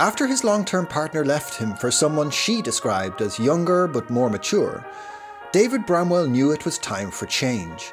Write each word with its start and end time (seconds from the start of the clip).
After 0.00 0.26
his 0.26 0.44
long 0.44 0.64
term 0.64 0.86
partner 0.86 1.26
left 1.26 1.56
him 1.56 1.74
for 1.74 1.90
someone 1.90 2.30
she 2.30 2.62
described 2.62 3.20
as 3.20 3.38
younger 3.38 3.86
but 3.86 4.08
more 4.08 4.30
mature, 4.30 4.82
David 5.52 5.84
Bramwell 5.84 6.26
knew 6.26 6.52
it 6.52 6.64
was 6.64 6.78
time 6.78 7.10
for 7.10 7.26
change. 7.26 7.92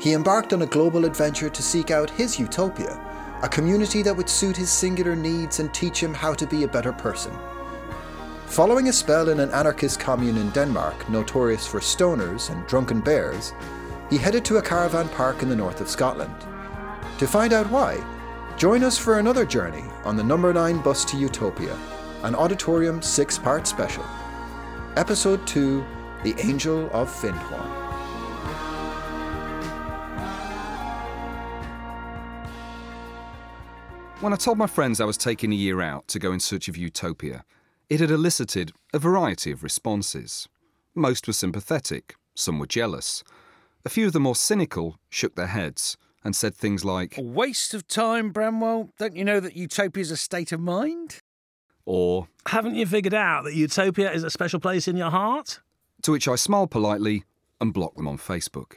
He 0.00 0.14
embarked 0.14 0.54
on 0.54 0.62
a 0.62 0.66
global 0.66 1.04
adventure 1.04 1.50
to 1.50 1.62
seek 1.62 1.90
out 1.90 2.08
his 2.08 2.38
utopia, 2.38 2.98
a 3.42 3.50
community 3.50 4.02
that 4.02 4.16
would 4.16 4.30
suit 4.30 4.56
his 4.56 4.70
singular 4.70 5.14
needs 5.14 5.60
and 5.60 5.74
teach 5.74 6.02
him 6.02 6.14
how 6.14 6.32
to 6.32 6.46
be 6.46 6.62
a 6.62 6.68
better 6.68 6.92
person. 6.92 7.36
Following 8.46 8.88
a 8.88 8.92
spell 8.92 9.28
in 9.28 9.38
an 9.38 9.50
anarchist 9.50 10.00
commune 10.00 10.38
in 10.38 10.48
Denmark, 10.52 11.06
notorious 11.10 11.66
for 11.66 11.80
stoners 11.80 12.48
and 12.48 12.66
drunken 12.66 13.02
bears, 13.02 13.52
he 14.08 14.16
headed 14.16 14.42
to 14.46 14.56
a 14.56 14.62
caravan 14.62 15.10
park 15.10 15.42
in 15.42 15.50
the 15.50 15.56
north 15.56 15.82
of 15.82 15.90
Scotland. 15.90 16.34
To 17.18 17.26
find 17.26 17.52
out 17.52 17.68
why, 17.68 18.02
join 18.56 18.82
us 18.82 18.96
for 18.96 19.18
another 19.18 19.44
journey 19.44 19.84
on 20.04 20.16
the 20.16 20.24
number 20.24 20.52
9 20.52 20.80
bus 20.80 21.04
to 21.04 21.18
Utopia, 21.18 21.78
an 22.22 22.34
auditorium 22.34 23.02
six 23.02 23.38
part 23.38 23.66
special. 23.66 24.04
Episode 24.96 25.46
2 25.46 25.84
The 26.24 26.34
Angel 26.40 26.88
of 26.90 27.10
Findhorn. 27.10 27.84
When 34.22 34.32
I 34.32 34.36
told 34.36 34.56
my 34.56 34.66
friends 34.66 35.02
I 35.02 35.04
was 35.04 35.18
taking 35.18 35.52
a 35.52 35.56
year 35.56 35.82
out 35.82 36.08
to 36.08 36.18
go 36.18 36.32
in 36.32 36.40
search 36.40 36.68
of 36.68 36.78
utopia, 36.78 37.44
it 37.90 38.00
had 38.00 38.10
elicited 38.10 38.72
a 38.94 38.98
variety 38.98 39.52
of 39.52 39.62
responses. 39.62 40.48
Most 40.94 41.26
were 41.26 41.34
sympathetic, 41.34 42.16
some 42.34 42.58
were 42.58 42.66
jealous. 42.66 43.22
A 43.84 43.90
few 43.90 44.06
of 44.06 44.14
the 44.14 44.20
more 44.20 44.34
cynical 44.34 44.98
shook 45.10 45.36
their 45.36 45.48
heads 45.48 45.98
and 46.26 46.34
said 46.34 46.56
things 46.56 46.84
like, 46.84 47.16
A 47.16 47.22
waste 47.22 47.72
of 47.72 47.86
time, 47.86 48.30
Bramwell. 48.30 48.90
Don't 48.98 49.14
you 49.14 49.24
know 49.24 49.38
that 49.38 49.56
utopia 49.56 50.00
is 50.02 50.10
a 50.10 50.16
state 50.16 50.50
of 50.52 50.60
mind? 50.60 51.20
or, 51.84 52.26
Haven't 52.48 52.74
you 52.74 52.84
figured 52.84 53.14
out 53.14 53.44
that 53.44 53.54
Utopia 53.54 54.10
is 54.10 54.24
a 54.24 54.30
special 54.30 54.58
place 54.58 54.88
in 54.88 54.96
your 54.96 55.10
heart? 55.10 55.60
to 56.02 56.10
which 56.12 56.26
I 56.28 56.34
smiled 56.34 56.70
politely 56.72 57.24
and 57.60 57.72
blocked 57.72 57.96
them 57.96 58.08
on 58.08 58.18
Facebook. 58.18 58.72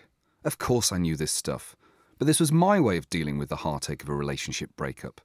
Of 0.46 0.58
course 0.60 0.92
I 0.92 0.98
knew 1.00 1.16
this 1.16 1.32
stuff, 1.32 1.76
but 2.20 2.28
this 2.28 2.40
was 2.40 2.52
my 2.52 2.80
way 2.80 2.98
of 2.98 3.10
dealing 3.10 3.38
with 3.40 3.50
the 3.50 3.58
heartache 3.58 4.04
of 4.04 4.10
a 4.10 4.16
relationship 4.16 4.70
breakup. 4.76 5.20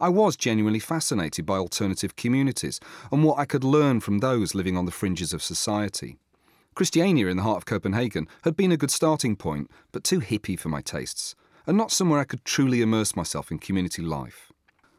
I 0.00 0.08
was 0.08 0.36
genuinely 0.36 0.80
fascinated 0.80 1.44
by 1.46 1.56
alternative 1.56 2.16
communities 2.16 2.80
and 3.12 3.22
what 3.22 3.38
I 3.38 3.44
could 3.44 3.64
learn 3.64 4.00
from 4.00 4.18
those 4.18 4.54
living 4.54 4.76
on 4.76 4.86
the 4.86 4.90
fringes 4.92 5.32
of 5.34 5.42
society. 5.42 6.18
Christiania 6.74 7.28
in 7.28 7.36
the 7.36 7.42
heart 7.44 7.58
of 7.58 7.66
Copenhagen 7.66 8.26
had 8.42 8.56
been 8.56 8.72
a 8.72 8.76
good 8.76 8.90
starting 8.90 9.36
point, 9.36 9.70
but 9.92 10.02
too 10.02 10.20
hippie 10.20 10.58
for 10.58 10.68
my 10.68 10.80
tastes, 10.80 11.36
and 11.66 11.76
not 11.76 11.92
somewhere 11.92 12.18
I 12.18 12.24
could 12.24 12.44
truly 12.44 12.82
immerse 12.82 13.14
myself 13.14 13.50
in 13.50 13.58
community 13.58 14.02
life. 14.02 14.50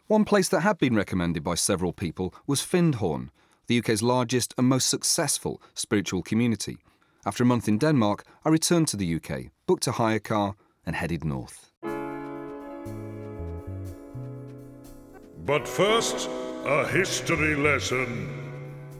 One 0.07 0.23
place 0.23 0.47
that 0.49 0.61
had 0.61 0.77
been 0.77 0.95
recommended 0.95 1.43
by 1.43 1.55
several 1.55 1.91
people 1.91 2.33
was 2.47 2.61
Findhorn, 2.61 3.29
the 3.67 3.79
UK's 3.79 4.01
largest 4.01 4.53
and 4.57 4.67
most 4.67 4.87
successful 4.87 5.61
spiritual 5.73 6.21
community. 6.21 6.77
After 7.25 7.43
a 7.43 7.47
month 7.47 7.67
in 7.67 7.77
Denmark, 7.77 8.23
I 8.45 8.49
returned 8.49 8.87
to 8.89 8.97
the 8.97 9.15
UK, 9.15 9.51
booked 9.65 9.87
a 9.87 9.93
hire 9.93 10.19
car, 10.19 10.55
and 10.85 10.95
headed 10.95 11.25
north. 11.25 11.71
But 15.45 15.67
first, 15.67 16.29
a 16.65 16.87
history 16.87 17.55
lesson. 17.55 18.29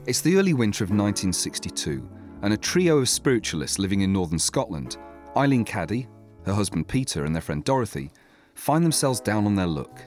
It's 0.06 0.22
the 0.22 0.38
early 0.38 0.54
winter 0.54 0.84
of 0.84 0.90
1962, 0.90 2.08
and 2.46 2.54
a 2.54 2.58
trio 2.58 3.00
of 3.00 3.10
spiritualists 3.10 3.80
living 3.80 4.02
in 4.02 4.14
northern 4.14 4.38
Scotland, 4.38 4.98
Eileen 5.36 5.66
Caddy, 5.66 6.08
her 6.46 6.54
husband 6.54 6.88
Peter, 6.88 7.26
and 7.26 7.34
their 7.34 7.42
friend 7.42 7.64
Dorothy, 7.64 8.12
find 8.54 8.86
themselves 8.86 9.20
down 9.20 9.48
on 9.48 9.56
their 9.56 9.66
luck. 9.66 10.04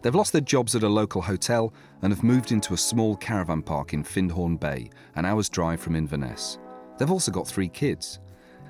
They've 0.00 0.14
lost 0.14 0.32
their 0.32 0.40
jobs 0.40 0.74
at 0.74 0.82
a 0.82 0.88
local 0.88 1.20
hotel 1.20 1.74
and 2.00 2.10
have 2.10 2.24
moved 2.24 2.52
into 2.52 2.72
a 2.72 2.78
small 2.78 3.16
caravan 3.16 3.60
park 3.60 3.92
in 3.92 4.02
Findhorn 4.02 4.58
Bay, 4.58 4.88
an 5.14 5.26
hour's 5.26 5.50
drive 5.50 5.78
from 5.78 5.94
Inverness. 5.94 6.58
They've 6.96 7.10
also 7.10 7.30
got 7.30 7.46
three 7.46 7.68
kids. 7.68 8.18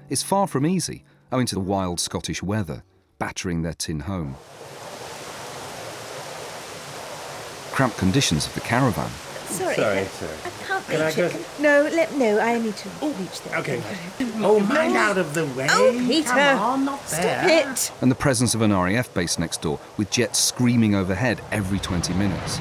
It's 0.08 0.24
far 0.24 0.48
from 0.48 0.66
easy, 0.66 1.04
owing 1.30 1.46
to 1.46 1.54
the 1.54 1.60
wild 1.60 2.00
Scottish 2.00 2.42
weather, 2.42 2.82
battering 3.20 3.62
their 3.62 3.74
tin 3.74 4.00
home. 4.00 4.34
Cramped 7.70 7.96
conditions 7.96 8.48
of 8.48 8.54
the 8.54 8.60
caravan 8.60 9.10
Sorry. 9.54 9.74
Sorry, 9.76 9.98
I, 9.98 10.04
sorry. 10.04 10.32
I 10.44 10.50
can't 10.66 10.86
Can 10.86 11.00
I 11.00 11.06
reach 11.06 11.18
it. 11.18 11.32
just- 11.32 11.60
No, 11.60 11.82
let 11.92 12.16
no. 12.16 12.38
I 12.40 12.58
need 12.58 12.76
to 12.76 12.88
reach 12.88 12.98
oh, 13.02 13.42
there. 13.48 13.58
Okay. 13.60 13.82
Oh, 14.38 14.58
mind 14.60 14.96
out 14.96 15.18
of 15.18 15.34
the 15.34 15.46
way. 15.46 15.66
Oh, 15.70 15.92
Peter! 16.06 16.28
Come 16.28 16.58
on, 16.58 16.84
not 16.84 17.06
Stop 17.08 17.22
there. 17.22 17.70
it! 17.70 17.92
and 18.00 18.10
the 18.10 18.16
presence 18.16 18.54
of 18.54 18.62
an 18.62 18.72
RAF 18.72 19.12
base 19.14 19.38
next 19.38 19.62
door 19.62 19.78
with 19.96 20.10
jets 20.10 20.38
screaming 20.38 20.94
overhead 20.94 21.40
every 21.52 21.78
20 21.78 22.12
minutes. 22.14 22.58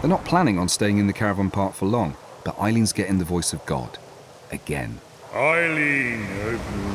They're 0.00 0.08
not 0.08 0.24
planning 0.24 0.58
on 0.58 0.68
staying 0.68 0.98
in 0.98 1.06
the 1.08 1.12
caravan 1.12 1.50
park 1.50 1.74
for 1.74 1.86
long, 1.86 2.16
but 2.44 2.56
Eileen's 2.58 2.92
getting 2.92 3.18
the 3.18 3.24
voice 3.24 3.52
of 3.52 3.64
God. 3.66 3.98
Again. 4.52 5.00
Eileen. 5.34 6.24
Open 6.44 6.94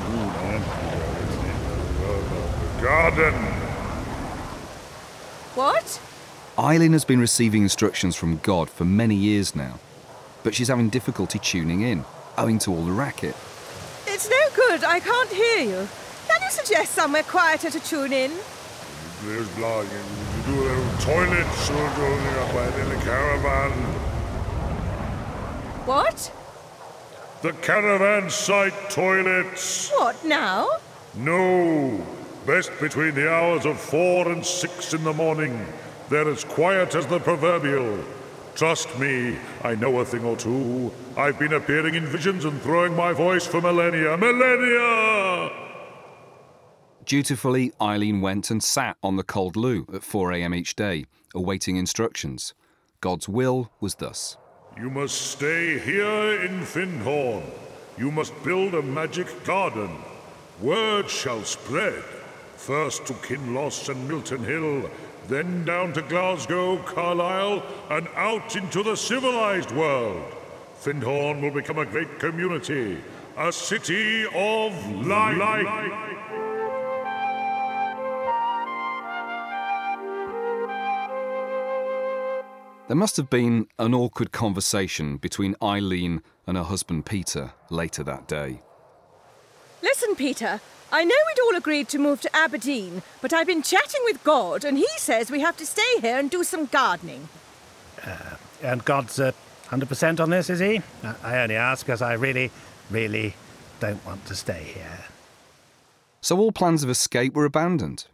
the 2.77 2.81
garden. 2.81 3.52
What? 5.55 6.01
Eileen 6.57 6.93
has 6.93 7.05
been 7.05 7.19
receiving 7.19 7.61
instructions 7.61 8.15
from 8.15 8.37
God 8.37 8.69
for 8.69 8.85
many 8.85 9.15
years 9.15 9.55
now, 9.55 9.79
but 10.43 10.55
she's 10.55 10.67
having 10.67 10.89
difficulty 10.89 11.37
tuning 11.37 11.81
in, 11.81 12.05
owing 12.37 12.57
to 12.59 12.71
all 12.71 12.83
the 12.83 12.91
racket. 12.91 13.35
It's 14.07 14.29
no 14.29 14.41
good. 14.55 14.83
I 14.83 14.99
can't 14.99 15.29
hear 15.29 15.59
you. 15.59 15.87
Can 16.27 16.41
you 16.41 16.49
suggest 16.49 16.93
somewhere 16.93 17.23
quieter 17.23 17.69
to 17.69 17.79
tune 17.79 18.13
in? 18.13 18.31
There's 19.25 19.47
blog. 19.55 19.85
You 19.85 20.53
do 20.53 20.63
the 20.63 21.01
toilets 21.01 21.69
or 21.69 21.89
going 21.95 22.27
up 22.37 22.79
in 22.79 22.89
the 22.89 23.05
caravan. 23.05 23.71
What? 25.85 26.31
The 27.41 27.53
caravan 27.53 28.29
site 28.29 28.89
toilets. 28.89 29.89
What 29.91 30.23
now? 30.25 30.67
No. 31.15 32.05
Best 32.45 32.71
between 32.81 33.15
the 33.15 33.31
hours 33.31 33.65
of 33.65 33.79
four 33.79 34.29
and 34.29 34.45
six 34.45 34.93
in 34.93 35.03
the 35.05 35.13
morning. 35.13 35.65
They're 36.09 36.27
as 36.27 36.43
quiet 36.43 36.93
as 36.93 37.07
the 37.07 37.19
proverbial. 37.19 38.03
Trust 38.53 38.99
me, 38.99 39.37
I 39.63 39.75
know 39.75 39.99
a 39.99 40.05
thing 40.05 40.25
or 40.25 40.35
two. 40.35 40.91
I've 41.15 41.39
been 41.39 41.53
appearing 41.53 41.95
in 41.95 42.05
visions 42.05 42.43
and 42.43 42.61
throwing 42.61 42.95
my 42.95 43.13
voice 43.13 43.47
for 43.47 43.61
millennia. 43.61 44.17
Millennia! 44.17 45.51
Dutifully, 47.05 47.71
Eileen 47.81 48.19
went 48.19 48.51
and 48.51 48.61
sat 48.61 48.97
on 49.01 49.15
the 49.15 49.23
cold 49.23 49.55
loo 49.55 49.85
at 49.93 50.01
4am 50.01 50.55
each 50.55 50.75
day, 50.75 51.05
awaiting 51.33 51.77
instructions. 51.77 52.53
God's 52.99 53.29
will 53.29 53.71
was 53.79 53.95
thus. 53.95 54.37
You 54.77 54.89
must 54.89 55.31
stay 55.31 55.79
here 55.79 56.41
in 56.41 56.65
Findhorn. 56.65 57.43
You 57.97 58.11
must 58.11 58.33
build 58.43 58.73
a 58.75 58.81
magic 58.81 59.45
garden. 59.45 59.97
Word 60.61 61.09
shall 61.09 61.43
spread. 61.43 62.03
First 62.63 63.05
to 63.07 63.13
Kinloss 63.15 63.89
and 63.89 64.07
Milton 64.07 64.41
Hill, 64.41 64.89
then 65.27 65.65
down 65.65 65.91
to 65.95 66.01
Glasgow, 66.01 66.77
Carlisle, 66.83 67.61
and 67.89 68.07
out 68.15 68.55
into 68.55 68.81
the 68.81 68.95
civilized 68.95 69.71
world. 69.71 70.23
Findhorn 70.81 71.41
will 71.41 71.51
become 71.51 71.77
a 71.77 71.85
great 71.85 72.19
community, 72.19 72.99
a 73.37 73.51
city 73.51 74.23
of 74.33 74.71
light. 75.05 75.91
There 82.87 82.95
must 82.95 83.17
have 83.17 83.29
been 83.29 83.67
an 83.77 83.93
awkward 83.93 84.31
conversation 84.31 85.17
between 85.17 85.57
Eileen 85.61 86.21
and 86.47 86.55
her 86.55 86.63
husband 86.63 87.05
Peter 87.05 87.51
later 87.69 88.05
that 88.05 88.29
day. 88.29 88.61
Listen, 89.81 90.15
Peter. 90.15 90.61
I 90.93 91.03
know 91.03 91.15
we'd 91.27 91.39
all 91.41 91.55
agreed 91.57 91.89
to 91.89 91.97
move 91.97 92.21
to 92.21 92.35
Aberdeen, 92.35 93.01
but 93.19 93.33
I've 93.33 93.47
been 93.47 93.63
chatting 93.63 94.01
with 94.05 94.23
God, 94.23 94.63
and 94.63 94.77
he 94.77 94.87
says 94.97 95.31
we 95.31 95.39
have 95.39 95.57
to 95.57 95.65
stay 95.65 95.99
here 96.01 96.19
and 96.19 96.29
do 96.29 96.43
some 96.43 96.67
gardening. 96.67 97.29
And 98.61 98.85
God's 98.85 99.19
uh, 99.19 99.31
100% 99.69 100.19
on 100.19 100.29
this, 100.29 100.51
is 100.51 100.59
he? 100.59 100.81
I- 101.03 101.15
I 101.23 101.41
only 101.41 101.55
ask 101.55 101.83
because 101.83 102.03
I 102.03 102.13
really, 102.13 102.51
really 102.91 103.33
don't 103.79 104.05
want 104.05 104.23
to 104.27 104.35
stay 104.35 104.63
here. 104.75 105.05
So 106.21 106.37
all 106.37 106.51
plans 106.51 106.83
of 106.83 106.91
escape 106.91 107.33
were 107.33 107.45
abandoned. 107.45 108.05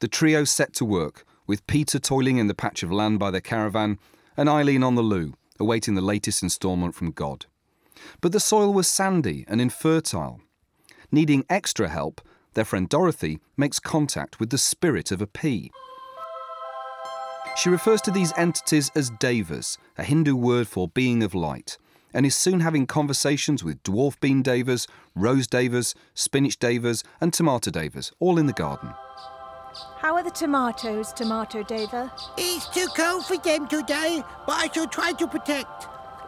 The 0.00 0.08
trio 0.08 0.42
set 0.42 0.74
to 0.74 0.84
work, 0.84 1.24
with 1.46 1.64
Peter 1.68 2.00
toiling 2.00 2.38
in 2.38 2.48
the 2.48 2.54
patch 2.54 2.82
of 2.82 2.90
land 2.90 3.20
by 3.20 3.30
their 3.30 3.40
caravan 3.40 4.00
and 4.36 4.48
Eileen 4.48 4.82
on 4.82 4.96
the 4.96 5.02
loo, 5.02 5.34
awaiting 5.60 5.94
the 5.94 6.00
latest 6.02 6.42
instalment 6.42 6.96
from 6.96 7.12
God. 7.12 7.46
But 8.20 8.32
the 8.32 8.40
soil 8.40 8.74
was 8.74 8.88
sandy 8.88 9.44
and 9.46 9.60
infertile. 9.60 10.40
Needing 11.10 11.44
extra 11.48 11.88
help, 11.88 12.20
their 12.54 12.64
friend 12.64 12.88
Dorothy 12.88 13.38
makes 13.56 13.78
contact 13.78 14.40
with 14.40 14.50
the 14.50 14.58
spirit 14.58 15.12
of 15.12 15.20
a 15.20 15.26
pea. 15.26 15.70
She 17.56 17.68
refers 17.68 18.00
to 18.02 18.10
these 18.10 18.32
entities 18.36 18.90
as 18.94 19.10
devas, 19.10 19.78
a 19.96 20.04
Hindu 20.04 20.36
word 20.36 20.68
for 20.68 20.88
being 20.88 21.22
of 21.22 21.34
light, 21.34 21.78
and 22.12 22.26
is 22.26 22.34
soon 22.34 22.60
having 22.60 22.86
conversations 22.86 23.64
with 23.64 23.82
dwarf 23.82 24.20
bean 24.20 24.42
devas, 24.42 24.86
rose 25.14 25.46
devas, 25.46 25.94
spinach 26.14 26.58
devas, 26.58 27.02
and 27.20 27.32
tomato 27.32 27.70
devas, 27.70 28.12
all 28.18 28.38
in 28.38 28.46
the 28.46 28.52
garden. 28.52 28.92
How 29.98 30.14
are 30.14 30.22
the 30.22 30.30
tomatoes, 30.30 31.12
Tomato 31.12 31.62
Deva? 31.62 32.12
It's 32.38 32.68
too 32.68 32.86
cold 32.96 33.26
for 33.26 33.36
them 33.36 33.68
today, 33.68 34.22
but 34.46 34.52
I 34.52 34.70
shall 34.72 34.86
try 34.86 35.12
to 35.12 35.26
protect. 35.26 35.86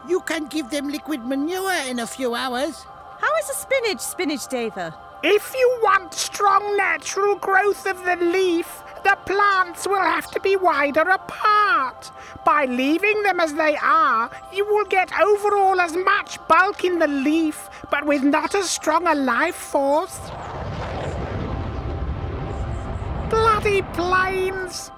You 0.08 0.20
can 0.20 0.46
give 0.46 0.70
them 0.70 0.88
liquid 0.88 1.25
manure 1.25 1.86
in 1.86 1.98
a 2.00 2.06
few 2.06 2.34
hours. 2.34 2.84
How 3.20 3.36
is 3.36 3.48
the 3.48 3.54
spinach, 3.54 4.00
Spinach 4.00 4.46
Deva? 4.46 4.94
If 5.24 5.52
you 5.52 5.80
want 5.82 6.14
strong 6.14 6.76
natural 6.76 7.34
growth 7.34 7.86
of 7.86 8.04
the 8.04 8.14
leaf, 8.16 8.84
the 9.02 9.18
plants 9.26 9.86
will 9.88 10.00
have 10.00 10.30
to 10.30 10.40
be 10.40 10.54
wider 10.54 11.00
apart. 11.00 12.12
By 12.44 12.66
leaving 12.66 13.24
them 13.24 13.40
as 13.40 13.54
they 13.54 13.76
are, 13.78 14.30
you 14.54 14.64
will 14.64 14.84
get 14.84 15.12
overall 15.20 15.80
as 15.80 15.96
much 15.96 16.38
bulk 16.46 16.84
in 16.84 17.00
the 17.00 17.08
leaf, 17.08 17.68
but 17.90 18.06
with 18.06 18.22
not 18.22 18.54
as 18.54 18.70
strong 18.70 19.08
a 19.08 19.14
life 19.14 19.56
force. 19.56 20.20
Bloody 23.28 23.82
plains! 23.94 24.92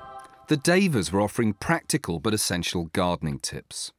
The 0.49 0.56
Devas 0.56 1.12
were 1.12 1.20
offering 1.20 1.55
practical 1.55 2.20
but 2.20 2.34
essential 2.34 2.87
gardening 2.93 3.38
tips. 3.38 3.93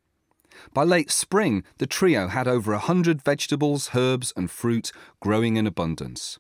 By 0.74 0.84
late 0.84 1.12
spring, 1.12 1.64
the 1.78 1.88
trio 1.88 2.28
had 2.28 2.48
over 2.48 2.74
a 2.74 2.80
hundred 2.80 3.22
vegetables, 3.22 3.92
herbs, 3.96 4.34
and 4.36 4.50
fruit 4.50 4.92
growing 5.20 5.58
in 5.58 5.68
abundance. 5.68 6.40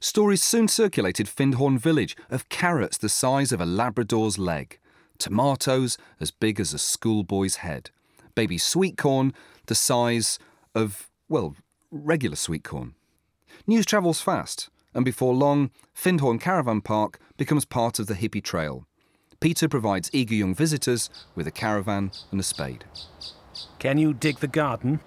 Stories 0.00 0.42
soon 0.42 0.66
circulated 0.66 1.28
Findhorn 1.28 1.78
village 1.78 2.16
of 2.30 2.48
carrots 2.48 2.96
the 2.96 3.08
size 3.08 3.52
of 3.52 3.60
a 3.60 3.66
Labrador's 3.66 4.38
leg, 4.38 4.78
tomatoes 5.18 5.98
as 6.18 6.30
big 6.30 6.58
as 6.58 6.72
a 6.72 6.78
schoolboy's 6.78 7.56
head, 7.56 7.90
baby 8.34 8.56
sweet 8.56 8.96
corn 8.96 9.34
the 9.66 9.74
size 9.74 10.38
of, 10.74 11.10
well, 11.28 11.54
regular 11.90 12.36
sweet 12.36 12.64
corn. 12.64 12.94
News 13.66 13.84
travels 13.84 14.20
fast, 14.20 14.70
and 14.94 15.04
before 15.04 15.34
long, 15.34 15.70
Findhorn 15.94 16.40
Caravan 16.40 16.80
Park 16.80 17.18
becomes 17.36 17.64
part 17.64 17.98
of 17.98 18.06
the 18.06 18.14
hippie 18.14 18.42
trail. 18.42 18.86
Peter 19.40 19.68
provides 19.68 20.10
eager 20.12 20.34
young 20.34 20.54
visitors 20.54 21.08
with 21.34 21.46
a 21.46 21.50
caravan 21.50 22.10
and 22.30 22.40
a 22.40 22.42
spade. 22.42 22.84
Can 23.78 23.98
you 23.98 24.12
dig 24.12 24.38
the 24.38 24.46
garden? 24.46 25.00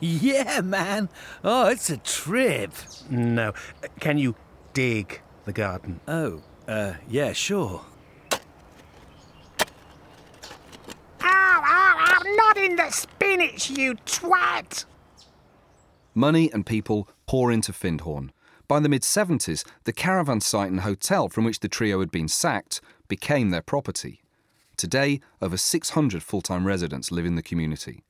Yeah, 0.00 0.60
man. 0.60 1.08
Oh, 1.42 1.68
it's 1.68 1.90
a 1.90 1.96
trip. 1.96 2.72
No. 3.10 3.52
Can 4.00 4.18
you 4.18 4.36
dig 4.72 5.20
the 5.44 5.52
garden? 5.52 6.00
Oh, 6.06 6.42
uh, 6.68 6.94
yeah, 7.08 7.32
sure. 7.32 7.82
Ow, 11.20 11.62
ow, 11.64 12.06
ow, 12.06 12.22
not 12.36 12.56
in 12.56 12.76
the 12.76 12.90
spinach, 12.90 13.70
you 13.70 13.94
twat! 14.06 14.84
Money 16.14 16.50
and 16.52 16.64
people 16.64 17.08
pour 17.26 17.50
into 17.50 17.72
Findhorn. 17.72 18.30
By 18.68 18.80
the 18.80 18.88
mid 18.88 19.02
70s, 19.02 19.64
the 19.84 19.92
caravan 19.92 20.40
site 20.40 20.70
and 20.70 20.80
hotel 20.80 21.28
from 21.28 21.44
which 21.44 21.60
the 21.60 21.68
trio 21.68 22.00
had 22.00 22.10
been 22.10 22.28
sacked 22.28 22.80
became 23.08 23.50
their 23.50 23.62
property. 23.62 24.20
Today, 24.78 25.18
over 25.42 25.56
600 25.56 26.22
full 26.22 26.40
time 26.40 26.64
residents 26.64 27.10
live 27.10 27.26
in 27.26 27.34
the 27.34 27.42
community. 27.42 28.04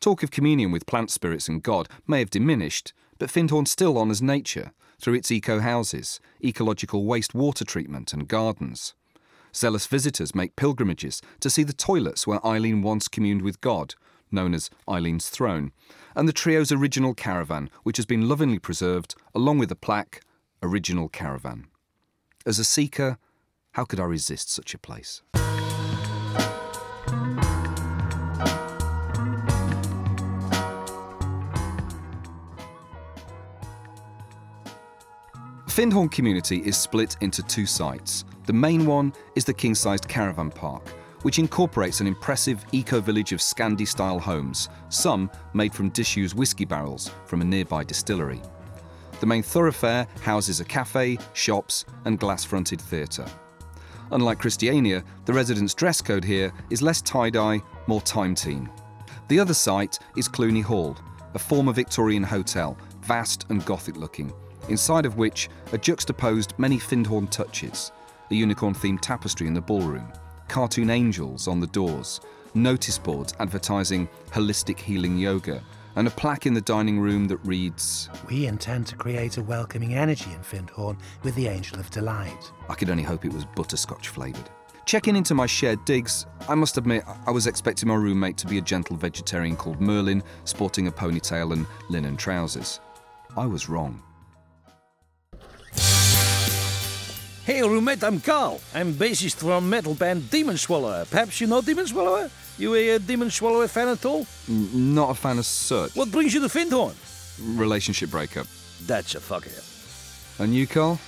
Talk 0.00 0.22
of 0.22 0.30
communion 0.30 0.70
with 0.70 0.84
plant 0.84 1.10
spirits 1.10 1.48
and 1.48 1.62
God 1.62 1.88
may 2.06 2.18
have 2.18 2.28
diminished, 2.28 2.92
but 3.18 3.30
Findhorn 3.30 3.66
still 3.66 3.96
honours 3.96 4.20
nature 4.20 4.72
through 5.00 5.14
its 5.14 5.32
eco 5.32 5.60
houses, 5.60 6.20
ecological 6.44 7.06
waste 7.06 7.34
water 7.34 7.64
treatment, 7.64 8.12
and 8.12 8.28
gardens. 8.28 8.94
Zealous 9.54 9.86
visitors 9.86 10.34
make 10.34 10.56
pilgrimages 10.56 11.22
to 11.40 11.48
see 11.48 11.62
the 11.62 11.72
toilets 11.72 12.26
where 12.26 12.44
Eileen 12.46 12.82
once 12.82 13.08
communed 13.08 13.40
with 13.40 13.62
God, 13.62 13.94
known 14.30 14.52
as 14.52 14.68
Eileen's 14.86 15.30
Throne, 15.30 15.72
and 16.14 16.28
the 16.28 16.34
trio's 16.34 16.70
original 16.70 17.14
caravan, 17.14 17.70
which 17.82 17.96
has 17.96 18.04
been 18.04 18.28
lovingly 18.28 18.58
preserved, 18.58 19.14
along 19.34 19.56
with 19.56 19.70
the 19.70 19.74
plaque, 19.74 20.20
Original 20.62 21.08
Caravan. 21.08 21.68
As 22.44 22.58
a 22.58 22.64
seeker, 22.64 23.16
how 23.72 23.84
could 23.86 24.00
I 24.00 24.04
resist 24.04 24.50
such 24.50 24.74
a 24.74 24.78
place? 24.78 25.22
Findhorn 35.74 36.08
community 36.08 36.58
is 36.58 36.76
split 36.76 37.16
into 37.20 37.42
two 37.42 37.66
sites. 37.66 38.24
The 38.46 38.52
main 38.52 38.86
one 38.86 39.12
is 39.34 39.44
the 39.44 39.52
king 39.52 39.74
sized 39.74 40.06
caravan 40.06 40.50
park, 40.50 40.88
which 41.22 41.40
incorporates 41.40 42.00
an 42.00 42.06
impressive 42.06 42.64
eco 42.70 43.00
village 43.00 43.32
of 43.32 43.40
Scandi 43.40 43.86
style 43.88 44.20
homes, 44.20 44.68
some 44.88 45.28
made 45.52 45.74
from 45.74 45.88
disused 45.88 46.36
whiskey 46.36 46.64
barrels 46.64 47.10
from 47.26 47.40
a 47.40 47.44
nearby 47.44 47.82
distillery. 47.82 48.40
The 49.18 49.26
main 49.26 49.42
thoroughfare 49.42 50.06
houses 50.22 50.60
a 50.60 50.64
cafe, 50.64 51.18
shops, 51.32 51.86
and 52.04 52.20
glass 52.20 52.44
fronted 52.44 52.80
theatre. 52.80 53.26
Unlike 54.10 54.38
Christiania, 54.38 55.02
the 55.24 55.32
residents' 55.32 55.74
dress 55.74 56.00
code 56.00 56.24
here 56.24 56.52
is 56.70 56.82
less 56.82 57.00
tie 57.00 57.30
dye, 57.30 57.60
more 57.86 58.00
time 58.02 58.34
team. 58.34 58.70
The 59.28 59.40
other 59.40 59.54
site 59.54 59.98
is 60.16 60.28
Cluny 60.28 60.62
Hill, 60.62 60.96
a 61.34 61.38
former 61.38 61.72
Victorian 61.72 62.22
hotel, 62.22 62.76
vast 63.02 63.46
and 63.48 63.64
Gothic 63.64 63.96
looking, 63.96 64.32
inside 64.68 65.06
of 65.06 65.16
which 65.16 65.48
are 65.72 65.78
juxtaposed 65.78 66.54
many 66.58 66.78
Findhorn 66.78 67.30
touches 67.30 67.92
a 68.30 68.34
unicorn 68.34 68.74
themed 68.74 69.00
tapestry 69.00 69.46
in 69.46 69.54
the 69.54 69.60
ballroom, 69.60 70.10
cartoon 70.48 70.90
angels 70.90 71.46
on 71.46 71.60
the 71.60 71.66
doors, 71.68 72.20
notice 72.54 72.98
boards 72.98 73.34
advertising 73.38 74.08
holistic 74.30 74.78
healing 74.78 75.18
yoga, 75.18 75.62
and 75.96 76.06
a 76.06 76.10
plaque 76.10 76.46
in 76.46 76.54
the 76.54 76.60
dining 76.60 77.00
room 77.00 77.26
that 77.28 77.38
reads 77.38 78.08
We 78.28 78.46
intend 78.46 78.86
to 78.88 78.96
create 78.96 79.36
a 79.36 79.42
welcoming 79.42 79.94
energy 79.94 80.32
in 80.32 80.40
Findhorn 80.40 80.98
with 81.22 81.34
the 81.34 81.48
Angel 81.48 81.78
of 81.78 81.90
Delight. 81.90 82.52
I 82.68 82.74
could 82.74 82.90
only 82.90 83.02
hope 83.02 83.24
it 83.24 83.32
was 83.32 83.44
butterscotch 83.44 84.08
flavoured. 84.08 84.50
Checking 84.86 85.16
into 85.16 85.34
my 85.34 85.46
shared 85.46 85.82
digs, 85.86 86.26
I 86.46 86.54
must 86.54 86.76
admit 86.76 87.04
I 87.26 87.30
was 87.30 87.46
expecting 87.46 87.88
my 87.88 87.94
roommate 87.94 88.36
to 88.38 88.46
be 88.46 88.58
a 88.58 88.62
gentle 88.62 88.96
vegetarian 88.96 89.56
called 89.56 89.80
Merlin, 89.80 90.22
sporting 90.44 90.88
a 90.88 90.92
ponytail 90.92 91.52
and 91.54 91.66
linen 91.88 92.16
trousers. 92.16 92.80
I 93.36 93.46
was 93.46 93.68
wrong. 93.68 94.02
Hey, 97.46 97.60
roommate, 97.62 98.02
I'm 98.02 98.20
Karl. 98.20 98.60
I'm 98.74 98.94
bassist 98.94 99.36
from 99.36 99.68
metal 99.68 99.94
band 99.94 100.30
Demon 100.30 100.56
Swallower. 100.56 101.04
Perhaps 101.10 101.40
you 101.40 101.46
know 101.46 101.60
Demon 101.60 101.86
Swallower? 101.86 102.30
You 102.58 102.74
a 102.74 102.94
uh, 102.94 102.98
Demon 102.98 103.30
Swallower 103.30 103.66
fan 103.68 103.88
at 103.88 104.04
all? 104.04 104.26
N- 104.48 104.94
not 104.94 105.10
a 105.10 105.14
fan 105.14 105.38
of 105.38 105.46
such. 105.46 105.94
What 105.96 106.10
brings 106.12 106.32
you 106.34 106.40
to 106.40 106.48
Findhorn? 106.48 106.94
Relationship 107.58 108.10
breakup. 108.10 108.46
That's 108.86 109.14
a 109.14 109.20
fucker. 109.20 109.60
And 110.40 110.54
you, 110.54 110.66
Karl? 110.66 111.00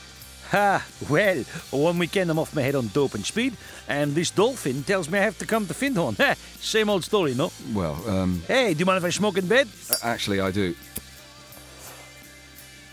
Ha! 0.50 0.84
Well, 1.08 1.44
one 1.70 1.98
weekend 1.98 2.30
I'm 2.30 2.38
off 2.38 2.54
my 2.54 2.62
head 2.62 2.74
on 2.76 2.88
dope 2.88 3.14
and 3.14 3.24
speed, 3.24 3.56
and 3.88 4.14
this 4.14 4.30
dolphin 4.30 4.84
tells 4.84 5.08
me 5.10 5.18
I 5.18 5.22
have 5.22 5.38
to 5.38 5.46
come 5.46 5.66
to 5.66 5.74
Findhorn. 5.74 6.16
Same 6.60 6.88
old 6.88 7.04
story, 7.04 7.34
no? 7.34 7.50
Well, 7.72 7.96
um, 8.08 8.42
Hey, 8.46 8.72
do 8.72 8.78
you 8.80 8.86
mind 8.86 8.98
if 8.98 9.04
I 9.04 9.10
smoke 9.10 9.36
in 9.38 9.46
bed? 9.48 9.68
actually, 10.02 10.40
I 10.40 10.50
do. 10.52 10.74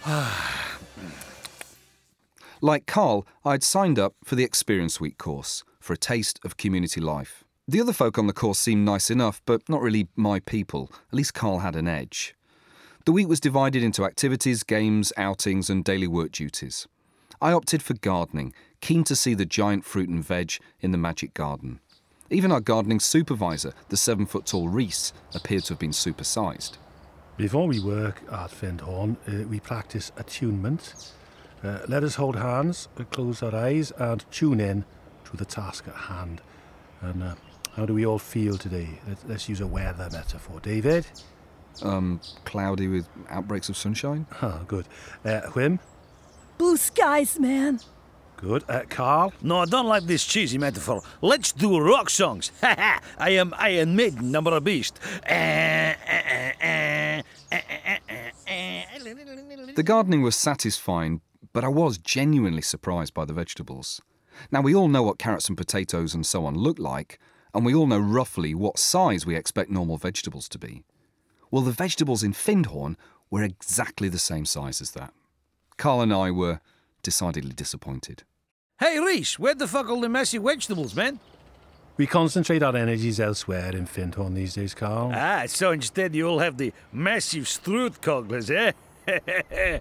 like 2.62 2.86
Karl, 2.86 3.25
I'd 3.45 3.63
signed 3.63 4.00
up 4.00 4.15
for 4.24 4.36
the 4.36 4.43
Experience 4.43 5.00
Week 5.00 5.17
course 5.17 5.63
for 5.79 5.93
a 5.93 5.98
taste 5.98 6.39
of 6.43 6.57
community 6.57 7.00
life. 7.01 7.42
The 7.65 7.79
other 7.79 7.93
folk 7.93 8.17
on 8.17 8.27
the 8.27 8.34
course 8.34 8.60
seemed 8.60 8.84
nice 8.84 9.10
enough, 9.10 9.41
but 9.46 9.70
not 9.70 9.82
really 9.82 10.10
my 10.17 10.41
people. 10.41 10.91
At 11.10 11.15
least 11.15 11.34
Karl 11.34 11.60
had 11.60 11.77
an 11.77 11.88
edge. 11.88 12.36
The 13.05 13.13
week 13.13 13.29
was 13.29 13.39
divided 13.39 13.84
into 13.84 14.03
activities, 14.03 14.63
games, 14.63 15.13
outings, 15.15 15.70
and 15.70 15.84
daily 15.84 16.08
work 16.08 16.34
duties. 16.34 16.89
I 17.41 17.53
opted 17.53 17.82
for 17.82 17.93
gardening, 17.93 18.53
keen 18.82 19.05
to 19.05 19.15
see 19.15 19.34
the 19.34 19.46
giant 19.46 19.86
fruit 19.86 20.10
and 20.10 20.22
veg 20.24 20.53
in 20.82 20.91
the 20.91 20.98
magic 20.98 21.34
garden. 21.34 21.79
Even 22.29 22.51
our 22.51 22.60
gardening 22.60 23.00
supervisor, 23.00 23.74
the 23.88 23.98
seven 23.98 24.25
foot 24.25 24.46
tall 24.46 24.67
Reese, 24.67 25.13
appeared 25.34 25.63
to 25.65 25.74
have 25.74 25.79
been 25.79 25.91
supersized. 25.91 26.77
Before 27.38 27.67
we 27.67 27.79
work 27.79 28.22
at 28.29 28.51
Findhorn, 28.51 29.15
uh, 29.27 29.48
we 29.48 29.62
practice 29.62 30.12
attunement. 30.17 31.13
Uh, 31.63 31.79
let 31.88 32.03
us 32.03 32.15
hold 32.15 32.36
hands, 32.36 32.89
close 33.12 33.41
our 33.41 33.55
eyes, 33.55 33.91
and 33.91 34.25
tune 34.32 34.60
in 34.60 34.84
to 35.25 35.38
the 35.38 35.46
task 35.46 35.88
at 35.88 35.96
hand. 35.96 36.41
And 37.01 37.24
uh, 37.24 37.36
how 37.75 37.85
do 37.85 37.93
we 37.93 38.05
all 38.05 38.19
feel 38.19 38.57
today? 38.57 38.87
Let's, 39.07 39.25
let's 39.25 39.49
use 39.49 39.61
a 39.61 39.67
weather 39.67 40.09
metaphor. 40.11 40.59
David? 40.59 41.05
Um, 41.81 42.21
cloudy 42.45 42.87
with 42.87 43.07
outbreaks 43.29 43.69
of 43.69 43.77
sunshine? 43.77 44.27
Ah, 44.41 44.61
good. 44.67 44.85
Uh, 45.25 45.41
Whim? 45.53 45.79
Blue 46.57 46.77
skies, 46.77 47.39
man. 47.39 47.79
Good. 48.37 48.63
Uh, 48.69 48.81
Karl? 48.89 49.33
No, 49.41 49.59
I 49.59 49.65
don't 49.65 49.87
like 49.87 50.03
this 50.03 50.25
cheesy 50.25 50.57
metaphor. 50.57 51.01
Let's 51.21 51.51
do 51.51 51.79
rock 51.79 52.09
songs. 52.09 52.51
Ha 52.61 52.75
ha! 52.77 52.99
I 53.17 53.29
am 53.31 53.53
Iron 53.57 53.95
Maiden, 53.95 54.31
number 54.31 54.55
a 54.55 54.61
beast. 54.61 54.99
The 59.75 59.83
gardening 59.83 60.21
was 60.21 60.35
satisfying, 60.35 61.21
but 61.53 61.63
I 61.63 61.69
was 61.69 61.97
genuinely 61.97 62.61
surprised 62.61 63.13
by 63.13 63.25
the 63.25 63.33
vegetables. 63.33 64.01
Now, 64.51 64.61
we 64.61 64.75
all 64.75 64.87
know 64.87 65.03
what 65.03 65.17
carrots 65.19 65.47
and 65.47 65.57
potatoes 65.57 66.13
and 66.13 66.25
so 66.25 66.45
on 66.45 66.55
look 66.55 66.77
like, 66.79 67.19
and 67.53 67.65
we 67.65 67.75
all 67.75 67.88
know 67.88 68.00
roughly 68.00 68.55
what 68.55 68.79
size 68.79 69.25
we 69.25 69.36
expect 69.36 69.69
normal 69.69 69.98
vegetables 69.98 70.50
to 70.50 70.57
be. 70.57 70.83
Well, 71.51 71.62
the 71.62 71.72
vegetables 71.72 72.24
in 72.24 72.33
Findhorn 72.33 72.95
were 73.29 73.43
exactly 73.43 74.10
the 74.10 74.19
same 74.19 74.45
size 74.45 74.81
as 74.81 74.91
that. 74.91 75.13
Karl 75.77 76.01
and 76.01 76.13
I 76.13 76.31
were 76.31 76.60
decidedly 77.03 77.53
disappointed. 77.53 78.24
Hey, 78.79 79.00
Reese, 79.00 79.38
where 79.38 79.55
the 79.55 79.67
fuck 79.67 79.89
all 79.89 80.01
the 80.01 80.10
messy 80.10 80.39
vegetables, 80.39 80.95
man? 80.95 81.19
We 81.95 82.07
concentrate 82.07 82.63
our 82.63 82.75
energies 82.75 83.19
elsewhere 83.19 83.75
in 83.75 83.86
Findhorn 83.86 84.33
these 84.33 84.55
days, 84.55 84.74
Karl. 84.74 85.12
Ah, 85.13 85.43
so 85.45 85.72
instead 85.72 86.15
you 86.15 86.27
all 86.27 86.39
have 86.39 86.57
the 86.57 86.74
massive 86.91 87.48
strut 87.48 88.01
cogglers, 88.01 88.50
eh? 88.50 88.72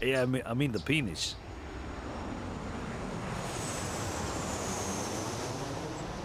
yeah, 0.00 0.22
I 0.22 0.26
mean, 0.26 0.42
I 0.46 0.54
mean 0.54 0.72
the 0.72 0.80
penis. 0.80 1.36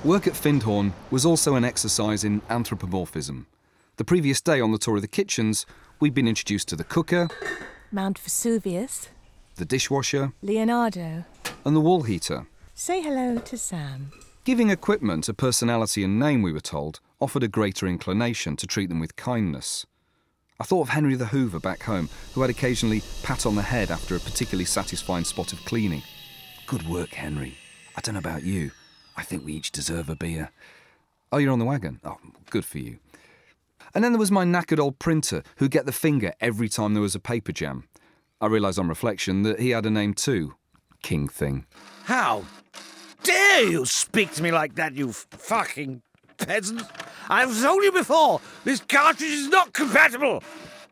Work 0.03 0.27
at 0.27 0.33
Findhorn 0.33 0.93
was 1.11 1.25
also 1.25 1.55
an 1.55 1.65
exercise 1.65 2.23
in 2.23 2.41
anthropomorphism. 2.49 3.47
The 3.97 4.05
previous 4.05 4.39
day 4.39 4.61
on 4.61 4.71
the 4.71 4.77
tour 4.77 4.95
of 4.95 5.01
the 5.01 5.09
kitchens, 5.09 5.65
we'd 5.99 6.13
been 6.13 6.27
introduced 6.27 6.69
to 6.69 6.77
the 6.77 6.85
cooker, 6.85 7.27
Mount 7.91 8.17
Vesuvius, 8.17 9.09
the 9.55 9.65
dishwasher, 9.65 10.31
Leonardo. 10.41 11.25
and 11.65 11.75
the 11.75 11.81
wall 11.81 12.03
heater. 12.03 12.47
Say 12.73 13.01
hello 13.01 13.39
to 13.39 13.57
Sam. 13.57 14.13
Giving 14.45 14.69
equipment 14.69 15.27
a 15.27 15.33
personality 15.33 16.05
and 16.05 16.17
name, 16.17 16.41
we 16.43 16.53
were 16.53 16.61
told, 16.61 17.01
offered 17.19 17.43
a 17.43 17.49
greater 17.49 17.85
inclination 17.85 18.55
to 18.55 18.67
treat 18.67 18.87
them 18.87 19.01
with 19.01 19.17
kindness. 19.17 19.85
I 20.61 20.63
thought 20.63 20.83
of 20.83 20.89
Henry 20.89 21.15
the 21.15 21.25
Hoover 21.25 21.59
back 21.59 21.83
home, 21.83 22.07
who 22.33 22.41
had 22.41 22.49
occasionally 22.49 23.01
pat 23.23 23.45
on 23.45 23.55
the 23.55 23.61
head 23.63 23.91
after 23.91 24.15
a 24.15 24.19
particularly 24.19 24.65
satisfying 24.65 25.25
spot 25.25 25.51
of 25.51 25.59
cleaning. 25.65 26.03
Good 26.67 26.87
work, 26.87 27.09
Henry. 27.15 27.57
I 27.97 28.01
don't 28.01 28.13
know 28.13 28.19
about 28.19 28.43
you. 28.43 28.71
I 29.19 29.23
think 29.23 29.43
we 29.43 29.51
each 29.51 29.73
deserve 29.73 30.07
a 30.07 30.15
beer. 30.15 30.49
Oh, 31.33 31.39
you're 31.39 31.51
on 31.51 31.59
the 31.59 31.65
wagon? 31.65 31.99
Oh, 32.05 32.19
good 32.49 32.63
for 32.63 32.77
you. 32.77 32.99
And 33.93 34.01
then 34.01 34.13
there 34.13 34.19
was 34.19 34.31
my 34.31 34.45
knackered 34.45 34.79
old 34.79 34.97
printer, 34.97 35.43
who'd 35.57 35.71
get 35.71 35.85
the 35.85 35.91
finger 35.91 36.31
every 36.39 36.69
time 36.69 36.93
there 36.93 37.01
was 37.01 37.15
a 37.15 37.19
paper 37.19 37.51
jam. 37.51 37.83
I 38.39 38.45
realised 38.45 38.79
on 38.79 38.87
reflection 38.87 39.43
that 39.43 39.59
he 39.59 39.71
had 39.71 39.85
a 39.85 39.89
name 39.89 40.13
too 40.13 40.55
King 41.03 41.27
Thing. 41.27 41.65
How 42.05 42.45
dare 43.23 43.63
you 43.69 43.85
speak 43.85 44.31
to 44.35 44.41
me 44.41 44.51
like 44.51 44.75
that, 44.75 44.95
you 44.95 45.11
fucking 45.11 46.01
peasant? 46.37 46.83
I've 47.27 47.61
told 47.61 47.83
you 47.83 47.91
before, 47.91 48.39
this 48.63 48.79
cartridge 48.79 49.31
is 49.31 49.49
not 49.49 49.73
compatible. 49.73 50.41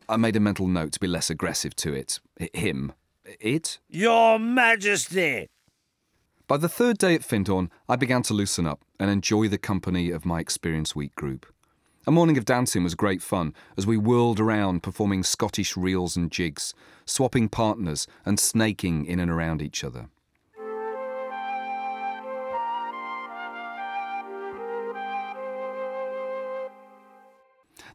I 0.10 0.18
made 0.18 0.36
a 0.36 0.42
mental 0.42 0.68
note 0.68 0.92
to 0.92 1.00
be 1.00 1.08
less 1.08 1.30
aggressive 1.30 1.78
to 1.78 1.94
it. 1.94 2.20
Him. 2.54 2.92
It? 3.40 3.80
Your 3.88 4.38
Majesty. 4.38 5.48
By 6.48 6.56
the 6.56 6.70
third 6.70 6.98
day 6.98 7.14
at 7.14 7.26
Findhorn, 7.26 7.70
I 7.90 7.98
began 7.98 8.24
to 8.24 8.34
loosen 8.34 8.66
up 8.66 8.80
and 9.02 9.12
enjoy 9.12 9.50
the 9.50 9.58
company 9.58 10.12
of 10.12 10.26
my 10.26 10.40
Experience 10.40 10.96
Week 10.96 11.14
group. 11.14 11.46
A 12.08 12.12
morning 12.12 12.38
of 12.38 12.46
dancing 12.46 12.86
was 12.86 12.96
great 12.96 13.22
fun 13.22 13.54
as 13.76 13.86
we 13.86 13.98
whirled 13.98 14.40
around 14.40 14.82
performing 14.82 15.24
Scottish 15.24 15.76
reels 15.76 16.16
and 16.16 16.32
jigs, 16.32 16.74
swapping 17.06 17.50
partners 17.50 18.08
and 18.26 18.40
snaking 18.40 19.06
in 19.06 19.20
and 19.20 19.30
around 19.30 19.62
each 19.62 19.84
other. 19.84 20.08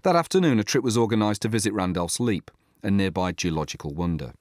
That 0.03 0.15
afternoon, 0.15 0.59
a 0.59 0.65
trip 0.65 0.85
was 0.85 0.99
organised 0.99 1.41
to 1.43 1.49
visit 1.49 1.73
Randolph's 1.73 2.21
Leap, 2.21 2.51
a 2.83 2.91
nearby 2.91 3.33
geological 3.33 3.95
wonder. 3.95 4.35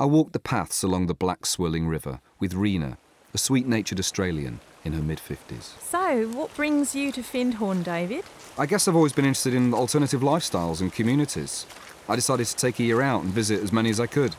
I 0.00 0.06
walked 0.06 0.32
the 0.32 0.40
paths 0.40 0.82
along 0.82 1.06
the 1.06 1.14
black 1.14 1.46
swirling 1.46 1.86
river 1.86 2.20
with 2.40 2.54
Rena, 2.54 2.98
a 3.32 3.38
sweet 3.38 3.66
natured 3.66 3.98
Australian 3.98 4.60
in 4.84 4.92
her 4.92 5.02
mid 5.02 5.18
50s. 5.18 5.78
So, 5.80 6.28
what 6.28 6.54
brings 6.54 6.94
you 6.94 7.12
to 7.12 7.22
Findhorn, 7.22 7.84
David? 7.84 8.24
I 8.58 8.66
guess 8.66 8.88
I've 8.88 8.96
always 8.96 9.12
been 9.12 9.24
interested 9.24 9.54
in 9.54 9.72
alternative 9.72 10.20
lifestyles 10.20 10.80
and 10.80 10.92
communities. 10.92 11.66
I 12.08 12.16
decided 12.16 12.46
to 12.46 12.56
take 12.56 12.80
a 12.80 12.82
year 12.82 13.02
out 13.02 13.22
and 13.22 13.32
visit 13.32 13.62
as 13.62 13.72
many 13.72 13.90
as 13.90 14.00
I 14.00 14.06
could. 14.06 14.34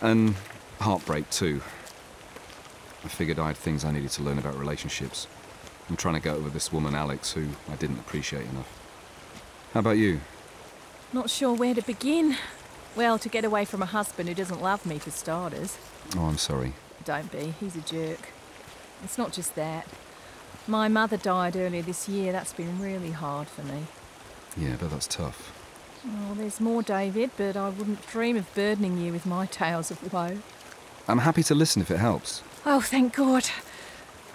And 0.00 0.36
heartbreak, 0.80 1.30
too. 1.30 1.62
I 3.04 3.08
figured 3.08 3.38
I 3.38 3.48
had 3.48 3.56
things 3.56 3.84
I 3.84 3.90
needed 3.92 4.10
to 4.10 4.22
learn 4.22 4.38
about 4.38 4.58
relationships. 4.58 5.26
I'm 5.88 5.96
trying 5.96 6.14
to 6.14 6.20
get 6.20 6.34
over 6.34 6.48
this 6.48 6.72
woman, 6.72 6.94
Alex, 6.94 7.32
who 7.32 7.46
I 7.70 7.76
didn't 7.76 7.98
appreciate 8.00 8.46
enough. 8.48 8.68
How 9.72 9.80
about 9.80 9.96
you? 9.96 10.20
Not 11.12 11.30
sure 11.30 11.54
where 11.54 11.74
to 11.74 11.82
begin. 11.82 12.36
Well, 12.96 13.18
to 13.18 13.28
get 13.28 13.44
away 13.44 13.64
from 13.64 13.82
a 13.82 13.86
husband 13.86 14.28
who 14.28 14.34
doesn't 14.34 14.62
love 14.62 14.86
me, 14.86 14.98
for 14.98 15.10
starters. 15.10 15.78
Oh, 16.16 16.24
I'm 16.24 16.38
sorry. 16.38 16.72
Don't 17.06 17.30
be, 17.30 17.54
he's 17.60 17.76
a 17.76 17.80
jerk. 17.80 18.18
It's 19.04 19.16
not 19.16 19.32
just 19.32 19.54
that. 19.54 19.86
My 20.66 20.88
mother 20.88 21.16
died 21.16 21.54
earlier 21.54 21.82
this 21.82 22.08
year. 22.08 22.32
That's 22.32 22.52
been 22.52 22.80
really 22.80 23.12
hard 23.12 23.46
for 23.46 23.62
me. 23.62 23.84
Yeah, 24.56 24.74
but 24.80 24.90
that's 24.90 25.06
tough. 25.06 25.52
Oh, 26.04 26.34
there's 26.34 26.60
more, 26.60 26.82
David, 26.82 27.30
but 27.36 27.56
I 27.56 27.68
wouldn't 27.68 28.04
dream 28.08 28.36
of 28.36 28.52
burdening 28.56 28.98
you 28.98 29.12
with 29.12 29.24
my 29.24 29.46
tales 29.46 29.92
of 29.92 30.12
woe. 30.12 30.38
I'm 31.06 31.20
happy 31.20 31.44
to 31.44 31.54
listen 31.54 31.80
if 31.80 31.92
it 31.92 31.98
helps. 31.98 32.42
Oh, 32.64 32.80
thank 32.80 33.14
God. 33.14 33.44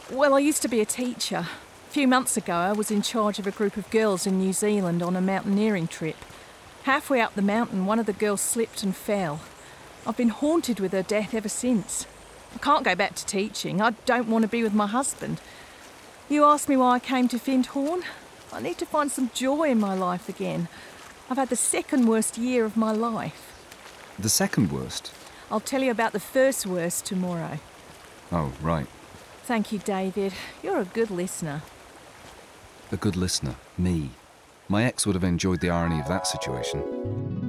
Well, 0.10 0.34
I 0.34 0.40
used 0.40 0.62
to 0.62 0.70
be 0.70 0.80
a 0.80 0.86
teacher. 0.86 1.48
A 1.90 1.92
few 1.92 2.08
months 2.08 2.38
ago, 2.38 2.54
I 2.54 2.72
was 2.72 2.90
in 2.90 3.02
charge 3.02 3.38
of 3.38 3.48
a 3.48 3.52
group 3.52 3.76
of 3.76 3.90
girls 3.90 4.26
in 4.26 4.40
New 4.40 4.54
Zealand 4.54 5.04
on 5.04 5.18
a 5.18 5.22
mountaineering 5.22 5.88
trip. 5.88 6.16
Halfway 6.84 7.20
up 7.20 7.36
the 7.36 7.42
mountain, 7.42 7.86
one 7.86 8.00
of 8.00 8.06
the 8.06 8.14
girls 8.14 8.40
slipped 8.40 8.82
and 8.82 8.96
fell. 8.96 9.42
I've 10.08 10.16
been 10.16 10.30
haunted 10.30 10.80
with 10.80 10.94
her 10.94 11.04
death 11.04 11.34
ever 11.34 11.50
since. 11.50 12.06
I 12.54 12.58
can't 12.60 12.84
go 12.84 12.96
back 12.96 13.16
to 13.16 13.26
teaching. 13.26 13.82
I 13.82 13.92
don't 14.06 14.28
want 14.28 14.44
to 14.44 14.48
be 14.48 14.64
with 14.64 14.74
my 14.74 14.88
husband. 14.88 15.40
You 16.30 16.46
asked 16.46 16.70
me 16.70 16.78
why 16.78 16.96
I 16.96 17.00
came 17.00 17.28
to 17.30 17.38
Findhorn? 17.38 18.04
I 18.54 18.62
need 18.62 18.78
to 18.80 18.86
find 18.86 19.12
some 19.12 19.32
joy 19.34 19.70
in 19.70 19.80
my 19.80 19.94
life 19.94 20.30
again. 20.30 20.68
I've 21.30 21.38
had 21.38 21.50
the 21.50 21.56
second 21.56 22.08
worst 22.08 22.38
year 22.38 22.66
of 22.66 22.76
my 22.76 22.92
life. 22.92 23.52
The 24.20 24.30
second 24.30 24.72
worst? 24.72 25.14
I'll 25.50 25.60
tell 25.60 25.82
you 25.82 25.92
about 25.92 26.14
the 26.14 26.20
first 26.20 26.66
worst 26.66 27.06
tomorrow. 27.06 27.60
Oh, 28.32 28.54
right. 28.62 28.88
Thank 29.44 29.72
you, 29.72 29.80
David. 29.80 30.34
You're 30.62 30.80
a 30.80 30.86
good 30.86 31.12
listener. 31.12 31.62
A 32.92 32.98
good 32.98 33.16
listener. 33.16 33.56
Me. 33.78 34.12
My 34.68 34.84
ex 34.84 35.06
would 35.06 35.16
have 35.16 35.24
enjoyed 35.24 35.60
the 35.60 35.70
irony 35.70 36.00
of 36.00 36.08
that 36.08 36.28
situation. 36.28 37.41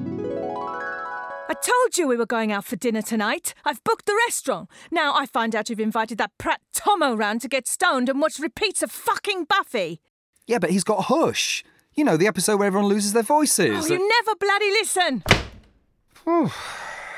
I 1.53 1.55
told 1.55 1.99
you 1.99 2.09
we 2.09 2.17
were 2.17 2.25
going 2.25 2.51
out 2.51 2.65
for 2.65 2.77
dinner 2.77 3.03
tonight. 3.03 3.53
I've 3.63 3.85
booked 3.85 4.07
the 4.07 4.19
restaurant. 4.27 4.71
Now 4.91 5.13
I 5.15 5.27
find 5.27 5.55
out 5.55 5.69
you've 5.69 5.81
invited 5.81 6.17
that 6.17 6.31
prat 6.39 6.63
Tomo 6.73 7.15
round 7.15 7.43
to 7.43 7.49
get 7.49 7.69
stoned 7.69 8.09
and 8.09 8.23
watch 8.23 8.39
repeats 8.39 8.83
of 8.83 8.91
fucking 8.91 9.45
Buffy. 9.45 10.01
Yeah, 10.47 10.59
but 10.59 10.71
he's 10.71 10.83
got 10.83 11.09
Hush. 11.09 11.63
You 11.93 12.05
know, 12.05 12.17
the 12.17 12.27
episode 12.27 12.57
where 12.57 12.69
everyone 12.69 12.89
loses 12.89 13.13
their 13.13 13.23
voices. 13.23 13.85
Oh, 13.85 13.87
you 13.87 14.09
never 14.09 14.35
bloody 14.35 14.71
listen. 14.71 15.23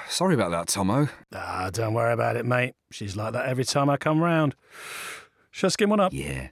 Sorry 0.09 0.35
about 0.35 0.51
that, 0.51 0.67
Tomo. 0.67 1.11
Ah, 1.33 1.71
don't 1.73 1.95
worry 1.95 2.13
about 2.13 2.35
it, 2.35 2.45
mate. 2.45 2.75
She's 2.91 3.15
like 3.15 3.35
that 3.35 3.47
every 3.47 3.65
time 3.65 3.89
I 3.89 3.97
come 3.97 4.21
round. 4.21 4.57
Shall 5.53 5.69
I 5.69 5.71
skim 5.71 5.91
one 5.91 6.01
up? 6.01 6.13
Yeah. 6.13 6.49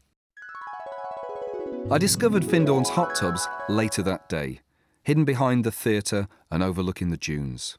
I 1.91 1.99
discovered 1.99 2.45
Findhorn's 2.45 2.91
hot 2.91 3.17
tubs 3.17 3.49
later 3.69 4.05
that 4.05 4.29
day, 4.29 4.61
hidden 5.03 5.25
behind 5.25 5.65
the 5.65 5.73
theatre 5.73 6.29
and 6.53 6.63
overlooking 6.63 7.11
the 7.11 7.17
dunes. 7.17 7.79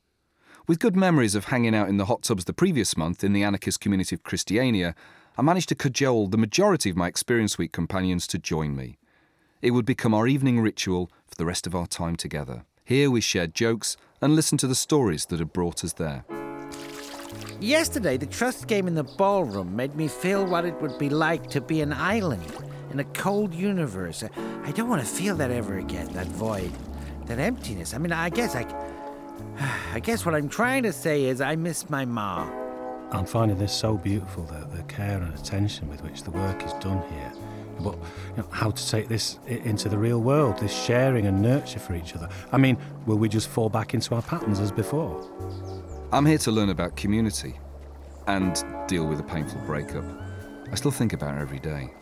With 0.68 0.80
good 0.80 0.96
memories 0.96 1.36
of 1.36 1.46
hanging 1.46 1.76
out 1.76 1.90
in 1.90 1.98
the 1.98 2.06
hot 2.06 2.24
tubs 2.24 2.46
the 2.46 2.54
previous 2.54 2.98
month 2.98 3.24
in 3.24 3.34
the 3.34 3.44
anarchist 3.44 3.80
community 3.80 4.16
of 4.16 4.24
Christiania, 4.24 4.96
I 5.38 5.42
managed 5.42 5.70
to 5.70 5.76
cajole 5.76 6.28
the 6.28 6.38
majority 6.38 6.90
of 6.90 6.98
my 6.98 7.08
Experience 7.08 7.58
Week 7.58 7.72
companions 7.72 8.26
to 8.28 8.40
join 8.40 8.76
me. 8.76 8.98
It 9.62 9.72
would 9.72 9.86
become 9.86 10.14
our 10.14 10.28
evening 10.28 10.60
ritual 10.60 11.12
for 11.28 11.36
the 11.36 11.46
rest 11.46 11.68
of 11.68 11.76
our 11.76 11.88
time 11.88 12.16
together. 12.16 12.66
Here 12.84 13.10
we 13.12 13.22
shared 13.22 13.54
jokes 13.54 13.96
and 14.22 14.36
listened 14.36 14.60
to 14.62 14.68
the 14.68 14.76
stories 14.76 15.26
that 15.28 15.40
had 15.40 15.54
brought 15.54 15.84
us 15.84 15.94
there. 15.94 16.26
Yesterday, 17.60 18.18
the 18.18 18.26
trust 18.26 18.68
game 18.68 18.88
in 18.88 18.96
the 18.96 19.04
ballroom 19.04 19.76
made 19.76 19.96
me 19.96 20.08
feel 20.08 20.46
what 20.46 20.66
it 20.66 20.82
would 20.82 20.98
be 20.98 21.10
like 21.10 21.48
to 21.52 21.62
be 21.62 21.82
an 21.82 21.94
island 21.94 22.52
in 22.92 23.00
a 23.00 23.06
cold 23.06 23.54
universe. 23.54 24.24
I, 24.64 24.72
don't 24.72 24.90
want 24.90 25.02
to 25.02 25.08
feel 25.08 25.36
that 25.38 25.52
ever 25.52 25.78
again, 25.78 26.08
that 26.14 26.28
void, 26.28 26.72
that 27.28 27.40
emptiness. 27.40 27.94
I 27.94 27.98
mean, 27.98 28.12
I 28.12 28.30
guess 28.30 28.56
I. 28.56 28.66
I 29.94 30.00
guess 30.00 30.26
what 30.26 30.36
I'm 30.36 30.50
trying 30.50 30.84
to 30.84 30.94
say 30.94 31.26
is 31.26 31.42
I 31.42 31.56
miss 31.56 31.90
my 31.90 32.06
ma. 32.06 32.50
I'm 33.12 33.26
finding 33.26 33.58
this 33.60 33.72
so 33.72 33.96
beautiful, 33.96 34.44
the, 34.46 34.66
the 34.76 34.84
care 34.84 35.22
and 35.22 35.34
attention 35.36 35.88
with 35.88 36.04
which 36.04 36.24
the 36.24 36.32
work 36.32 36.64
is 36.64 36.74
done 36.74 37.04
here. 37.12 37.32
But 37.80 37.96
you 37.96 38.38
know, 38.38 38.48
how 38.52 38.72
to 38.72 38.90
take 38.90 39.08
this 39.08 39.40
into 39.46 39.90
the 39.90 39.98
real 39.98 40.20
world, 40.20 40.58
this 40.58 40.74
sharing 40.74 41.28
and 41.28 41.42
nurture 41.42 41.80
for 41.80 41.96
each 41.96 42.16
other. 42.16 42.30
I 42.52 42.58
mean, 42.58 42.78
will 43.06 43.18
we 43.18 43.30
just 43.30 43.50
fall 43.50 43.70
back 43.70 43.94
into 43.94 44.16
our 44.16 44.22
patterns 44.22 44.60
as 44.60 44.72
before? 44.72 45.24
I'm 46.12 46.26
here 46.26 46.38
to 46.40 46.52
learn 46.52 46.70
about 46.70 46.96
community 46.96 47.60
and 48.28 48.64
deal 48.88 49.06
with 49.06 49.20
a 49.20 49.24
painful 49.24 49.62
breakup. 49.62 50.06
I 50.72 50.76
still 50.76 50.92
think 50.92 51.14
about 51.14 51.36
it 51.36 51.42
every 51.42 51.60
day. 51.60 51.94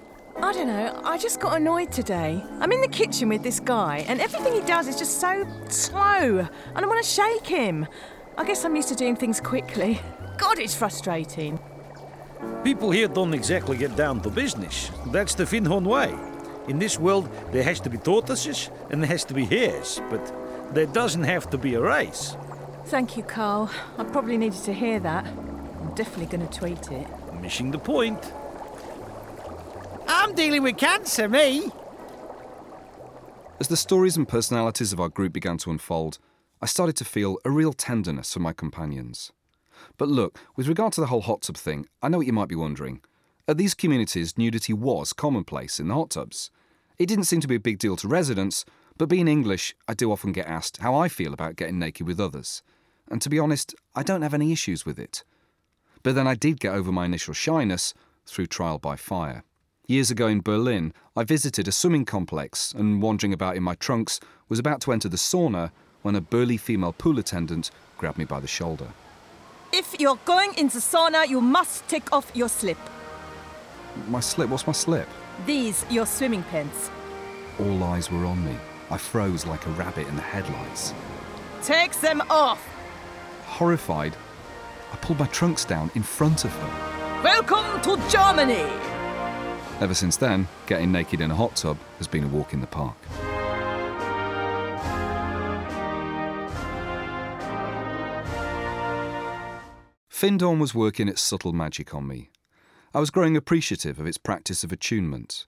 I 0.43 0.53
don't 0.53 0.65
know, 0.65 0.99
I 1.03 1.19
just 1.19 1.39
got 1.39 1.55
annoyed 1.55 1.91
today. 1.91 2.43
I'm 2.59 2.71
in 2.71 2.81
the 2.81 2.87
kitchen 2.87 3.29
with 3.29 3.43
this 3.43 3.59
guy, 3.59 3.99
and 4.07 4.19
everything 4.19 4.53
he 4.53 4.61
does 4.61 4.87
is 4.87 4.97
just 4.97 5.21
so 5.21 5.45
slow, 5.69 6.47
and 6.75 6.83
I 6.83 6.87
want 6.87 7.03
to 7.03 7.07
shake 7.07 7.45
him. 7.45 7.85
I 8.39 8.43
guess 8.43 8.65
I'm 8.65 8.75
used 8.75 8.89
to 8.89 8.95
doing 8.95 9.15
things 9.15 9.39
quickly. 9.39 10.01
God, 10.39 10.57
it's 10.57 10.73
frustrating. 10.73 11.59
People 12.63 12.89
here 12.89 13.07
don't 13.07 13.35
exactly 13.35 13.77
get 13.77 13.95
down 13.95 14.19
to 14.21 14.31
business. 14.31 14.89
That's 15.07 15.35
the 15.35 15.43
Findhorn 15.43 15.85
way. 15.85 16.17
In 16.67 16.79
this 16.79 16.97
world, 16.97 17.29
there 17.51 17.63
has 17.63 17.79
to 17.81 17.91
be 17.91 17.99
tortoises 17.99 18.71
and 18.89 19.03
there 19.03 19.09
has 19.09 19.23
to 19.25 19.35
be 19.35 19.45
hares, 19.45 20.01
but 20.09 20.73
there 20.73 20.87
doesn't 20.87 21.23
have 21.23 21.51
to 21.51 21.57
be 21.59 21.75
a 21.75 21.81
race. 21.81 22.35
Thank 22.85 23.15
you, 23.15 23.21
Karl. 23.21 23.69
I 23.99 24.03
probably 24.05 24.37
needed 24.39 24.63
to 24.63 24.73
hear 24.73 24.99
that. 25.01 25.27
I'm 25.27 25.93
definitely 25.93 26.35
going 26.35 26.47
to 26.47 26.59
tweet 26.59 26.91
it. 26.91 27.07
Missing 27.39 27.69
the 27.69 27.79
point. 27.79 28.33
I'm 30.07 30.33
dealing 30.35 30.63
with 30.63 30.77
cancer, 30.77 31.27
me. 31.27 31.71
As 33.59 33.67
the 33.67 33.77
stories 33.77 34.17
and 34.17 34.27
personalities 34.27 34.91
of 34.91 34.99
our 34.99 35.09
group 35.09 35.33
began 35.33 35.57
to 35.59 35.71
unfold, 35.71 36.17
I 36.61 36.65
started 36.65 36.95
to 36.97 37.05
feel 37.05 37.37
a 37.45 37.51
real 37.51 37.73
tenderness 37.73 38.33
for 38.33 38.39
my 38.39 38.53
companions. 38.53 39.31
But 39.97 40.09
look, 40.09 40.39
with 40.55 40.67
regard 40.67 40.93
to 40.93 41.01
the 41.01 41.07
whole 41.07 41.21
hot 41.21 41.41
tub 41.41 41.57
thing, 41.57 41.87
I 42.01 42.09
know 42.09 42.17
what 42.17 42.27
you 42.27 42.33
might 42.33 42.49
be 42.49 42.55
wondering. 42.55 43.01
At 43.47 43.57
these 43.57 43.73
communities, 43.73 44.37
nudity 44.37 44.73
was 44.73 45.13
commonplace 45.13 45.79
in 45.79 45.87
the 45.87 45.93
hot 45.93 46.11
tubs. 46.11 46.51
It 46.97 47.07
didn't 47.07 47.25
seem 47.25 47.41
to 47.41 47.47
be 47.47 47.55
a 47.55 47.59
big 47.59 47.79
deal 47.79 47.95
to 47.97 48.07
residents, 48.07 48.65
but 48.97 49.09
being 49.09 49.27
English, 49.27 49.75
I 49.87 49.93
do 49.93 50.11
often 50.11 50.31
get 50.31 50.47
asked 50.47 50.77
how 50.77 50.95
I 50.95 51.07
feel 51.07 51.33
about 51.33 51.55
getting 51.55 51.79
naked 51.79 52.05
with 52.05 52.19
others. 52.19 52.61
And 53.09 53.21
to 53.21 53.29
be 53.29 53.39
honest, 53.39 53.75
I 53.95 54.03
don't 54.03 54.21
have 54.21 54.33
any 54.33 54.51
issues 54.51 54.85
with 54.85 54.99
it. 54.99 55.23
But 56.03 56.15
then 56.15 56.27
I 56.27 56.35
did 56.35 56.59
get 56.59 56.73
over 56.73 56.91
my 56.91 57.05
initial 57.05 57.33
shyness 57.33 57.93
through 58.25 58.47
trial 58.47 58.79
by 58.79 58.95
fire. 58.95 59.43
Years 59.87 60.11
ago 60.11 60.27
in 60.27 60.41
Berlin, 60.41 60.93
I 61.17 61.23
visited 61.23 61.67
a 61.67 61.71
swimming 61.71 62.05
complex 62.05 62.71
and, 62.73 63.01
wandering 63.01 63.33
about 63.33 63.57
in 63.57 63.63
my 63.63 63.75
trunks, 63.75 64.19
was 64.47 64.59
about 64.59 64.79
to 64.81 64.93
enter 64.93 65.09
the 65.09 65.17
sauna 65.17 65.71
when 66.03 66.15
a 66.15 66.21
burly 66.21 66.55
female 66.55 66.93
pool 66.93 67.17
attendant 67.19 67.71
grabbed 67.97 68.17
me 68.17 68.25
by 68.25 68.39
the 68.39 68.47
shoulder. 68.47 68.87
If 69.73 69.99
you're 69.99 70.19
going 70.23 70.53
in 70.53 70.67
the 70.67 70.79
sauna, 70.79 71.27
you 71.27 71.41
must 71.41 71.87
take 71.87 72.13
off 72.13 72.31
your 72.35 72.47
slip. 72.47 72.77
My 74.07 74.19
slip? 74.19 74.49
What's 74.49 74.67
my 74.67 74.73
slip? 74.73 75.09
These, 75.45 75.83
your 75.89 76.05
swimming 76.05 76.43
pants. 76.43 76.91
All 77.59 77.83
eyes 77.83 78.11
were 78.11 78.25
on 78.25 78.45
me. 78.45 78.55
I 78.91 78.97
froze 78.97 79.45
like 79.45 79.65
a 79.65 79.71
rabbit 79.71 80.07
in 80.07 80.15
the 80.15 80.21
headlights. 80.21 80.93
Take 81.63 81.99
them 82.01 82.21
off. 82.29 82.65
Horrified, 83.45 84.15
I 84.93 84.95
pulled 84.97 85.19
my 85.19 85.27
trunks 85.27 85.65
down 85.65 85.89
in 85.95 86.03
front 86.03 86.45
of 86.45 86.51
her. 86.51 87.23
Welcome 87.23 87.81
to 87.81 88.09
Germany. 88.09 88.90
Ever 89.81 89.95
since 89.95 90.15
then, 90.15 90.47
getting 90.67 90.91
naked 90.91 91.21
in 91.21 91.31
a 91.31 91.35
hot 91.35 91.55
tub 91.55 91.75
has 91.97 92.07
been 92.07 92.23
a 92.23 92.27
walk 92.27 92.53
in 92.53 92.61
the 92.61 92.67
park. 92.67 92.95
Findhorn 100.07 100.59
was 100.59 100.75
working 100.75 101.07
its 101.07 101.19
subtle 101.19 101.51
magic 101.51 101.95
on 101.95 102.07
me. 102.07 102.29
I 102.93 102.99
was 102.99 103.09
growing 103.09 103.35
appreciative 103.35 103.97
of 103.99 104.05
its 104.05 104.19
practice 104.19 104.63
of 104.63 104.71
attunement. 104.71 105.47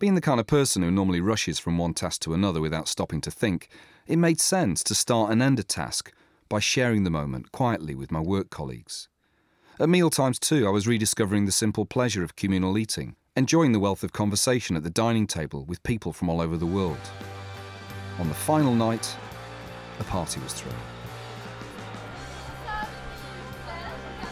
Being 0.00 0.16
the 0.16 0.20
kind 0.20 0.40
of 0.40 0.48
person 0.48 0.82
who 0.82 0.90
normally 0.90 1.20
rushes 1.20 1.60
from 1.60 1.78
one 1.78 1.94
task 1.94 2.22
to 2.22 2.34
another 2.34 2.60
without 2.60 2.88
stopping 2.88 3.20
to 3.20 3.30
think, 3.30 3.68
it 4.08 4.16
made 4.16 4.40
sense 4.40 4.82
to 4.84 4.94
start 4.96 5.30
and 5.30 5.40
end 5.40 5.60
a 5.60 5.62
task 5.62 6.12
by 6.48 6.58
sharing 6.58 7.04
the 7.04 7.10
moment 7.10 7.52
quietly 7.52 7.94
with 7.94 8.10
my 8.10 8.20
work 8.20 8.50
colleagues. 8.50 9.08
At 9.78 9.88
mealtimes, 9.88 10.40
too, 10.40 10.66
I 10.66 10.70
was 10.70 10.88
rediscovering 10.88 11.46
the 11.46 11.52
simple 11.52 11.86
pleasure 11.86 12.24
of 12.24 12.34
communal 12.34 12.76
eating, 12.76 13.14
enjoying 13.38 13.72
the 13.72 13.78
wealth 13.78 14.02
of 14.02 14.12
conversation 14.12 14.76
at 14.76 14.82
the 14.82 14.90
dining 14.90 15.26
table 15.26 15.64
with 15.64 15.82
people 15.84 16.12
from 16.12 16.28
all 16.28 16.40
over 16.40 16.56
the 16.56 16.66
world. 16.66 16.98
On 18.18 18.28
the 18.28 18.34
final 18.34 18.74
night, 18.74 19.16
a 20.00 20.04
party 20.04 20.40
was 20.40 20.52
thrown. 20.52 20.74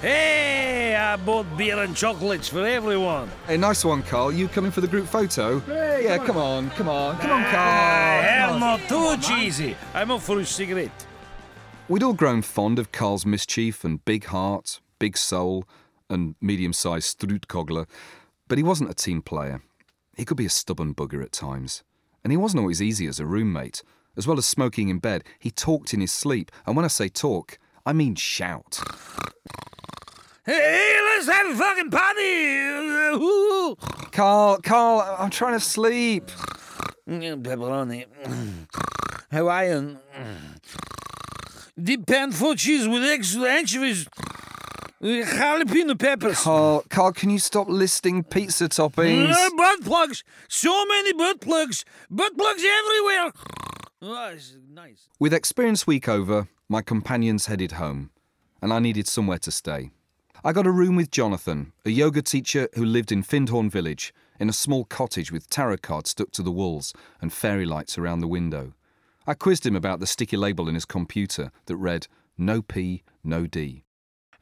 Hey, 0.02 0.94
I 0.94 1.16
bought 1.16 1.46
beer 1.56 1.78
and 1.78 1.96
chocolates 1.96 2.48
for 2.48 2.66
everyone. 2.66 3.30
Hey, 3.46 3.56
nice 3.56 3.84
one, 3.84 4.02
Karl. 4.02 4.32
You 4.32 4.48
coming 4.48 4.70
for 4.70 4.80
the 4.80 4.88
group 4.88 5.06
photo? 5.06 5.62
yeah, 5.68 6.18
come 6.18 6.36
on, 6.36 6.70
come 6.70 6.88
on, 6.88 7.16
come 7.18 7.30
on, 7.30 7.44
Karl. 7.44 8.22
Hell, 8.22 8.58
not 8.58 8.80
too 8.88 9.16
cheesy. 9.18 9.76
I'm 9.94 10.10
off 10.10 10.24
for 10.24 10.40
a 10.40 10.44
cigarette. 10.44 11.06
We'd 11.88 12.02
all 12.02 12.12
grown 12.12 12.42
fond 12.42 12.80
of 12.80 12.90
Karl's 12.90 13.24
mischief 13.24 13.84
and 13.84 14.04
big 14.04 14.24
heart, 14.24 14.80
big 14.98 15.16
soul, 15.16 15.64
and 16.10 16.34
medium 16.40 16.72
sized 16.72 17.18
Strutkogler, 17.18 17.86
but 18.48 18.58
he 18.58 18.64
wasn't 18.64 18.90
a 18.90 18.94
team 18.94 19.22
player. 19.22 19.62
He 20.16 20.24
could 20.24 20.36
be 20.36 20.46
a 20.46 20.50
stubborn 20.50 20.94
bugger 20.94 21.22
at 21.22 21.32
times. 21.32 21.82
And 22.24 22.32
he 22.32 22.36
wasn't 22.36 22.60
always 22.60 22.82
easy 22.82 23.06
as 23.06 23.20
a 23.20 23.26
roommate. 23.26 23.82
As 24.16 24.26
well 24.26 24.38
as 24.38 24.46
smoking 24.46 24.88
in 24.88 24.98
bed, 24.98 25.24
he 25.38 25.50
talked 25.50 25.92
in 25.92 26.00
his 26.00 26.12
sleep. 26.12 26.50
And 26.66 26.74
when 26.74 26.84
I 26.84 26.88
say 26.88 27.08
talk, 27.08 27.58
I 27.84 27.92
mean 27.92 28.14
shout. 28.14 28.80
Hey, 30.44 30.96
let's 31.04 31.28
have 31.28 31.54
a 31.54 31.54
fucking 31.56 31.90
party! 31.90 33.76
Karl, 34.12 34.58
Karl, 34.62 35.16
I'm 35.18 35.30
trying 35.30 35.54
to 35.54 35.60
sleep. 35.60 36.30
Mm, 37.08 37.42
pepperoni. 37.42 38.06
Hawaiian. 39.30 39.98
Deep 41.80 42.06
pan 42.06 42.32
for 42.32 42.54
cheese 42.54 42.88
with 42.88 43.04
extra 43.04 43.42
anchovies. 43.42 44.08
Jalapeno 45.02 45.98
peppers. 45.98 46.42
Karl, 46.42 46.82
Karl, 46.88 47.12
can 47.12 47.28
you 47.30 47.38
stop 47.38 47.68
listing 47.68 48.24
pizza 48.24 48.68
toppings? 48.68 49.30
Uh, 49.30 49.50
butt 49.56 49.84
plugs. 49.84 50.24
So 50.48 50.86
many 50.86 51.12
butt 51.12 51.40
plugs. 51.40 51.84
Butt 52.10 52.36
plugs 52.36 52.64
everywhere. 52.64 53.32
Oh, 54.02 54.36
nice. 54.70 55.08
With 55.18 55.34
Experience 55.34 55.86
Week 55.86 56.08
over, 56.08 56.48
my 56.68 56.80
companions 56.80 57.46
headed 57.46 57.72
home, 57.72 58.10
and 58.62 58.72
I 58.72 58.78
needed 58.78 59.06
somewhere 59.06 59.38
to 59.38 59.50
stay. 59.50 59.90
I 60.44 60.52
got 60.52 60.66
a 60.66 60.70
room 60.70 60.96
with 60.96 61.10
Jonathan, 61.10 61.72
a 61.84 61.90
yoga 61.90 62.22
teacher 62.22 62.68
who 62.74 62.84
lived 62.84 63.10
in 63.10 63.22
Findhorn 63.22 63.70
village, 63.70 64.14
in 64.38 64.48
a 64.48 64.52
small 64.52 64.84
cottage 64.84 65.32
with 65.32 65.48
tarot 65.50 65.78
cards 65.78 66.10
stuck 66.10 66.30
to 66.32 66.42
the 66.42 66.52
walls 66.52 66.92
and 67.20 67.32
fairy 67.32 67.64
lights 67.64 67.98
around 67.98 68.20
the 68.20 68.28
window. 68.28 68.74
I 69.26 69.34
quizzed 69.34 69.66
him 69.66 69.74
about 69.74 70.00
the 70.00 70.06
sticky 70.06 70.36
label 70.36 70.68
in 70.68 70.74
his 70.74 70.84
computer 70.84 71.50
that 71.66 71.76
read, 71.76 72.06
No 72.38 72.62
P, 72.62 73.02
no 73.24 73.46
D. 73.46 73.85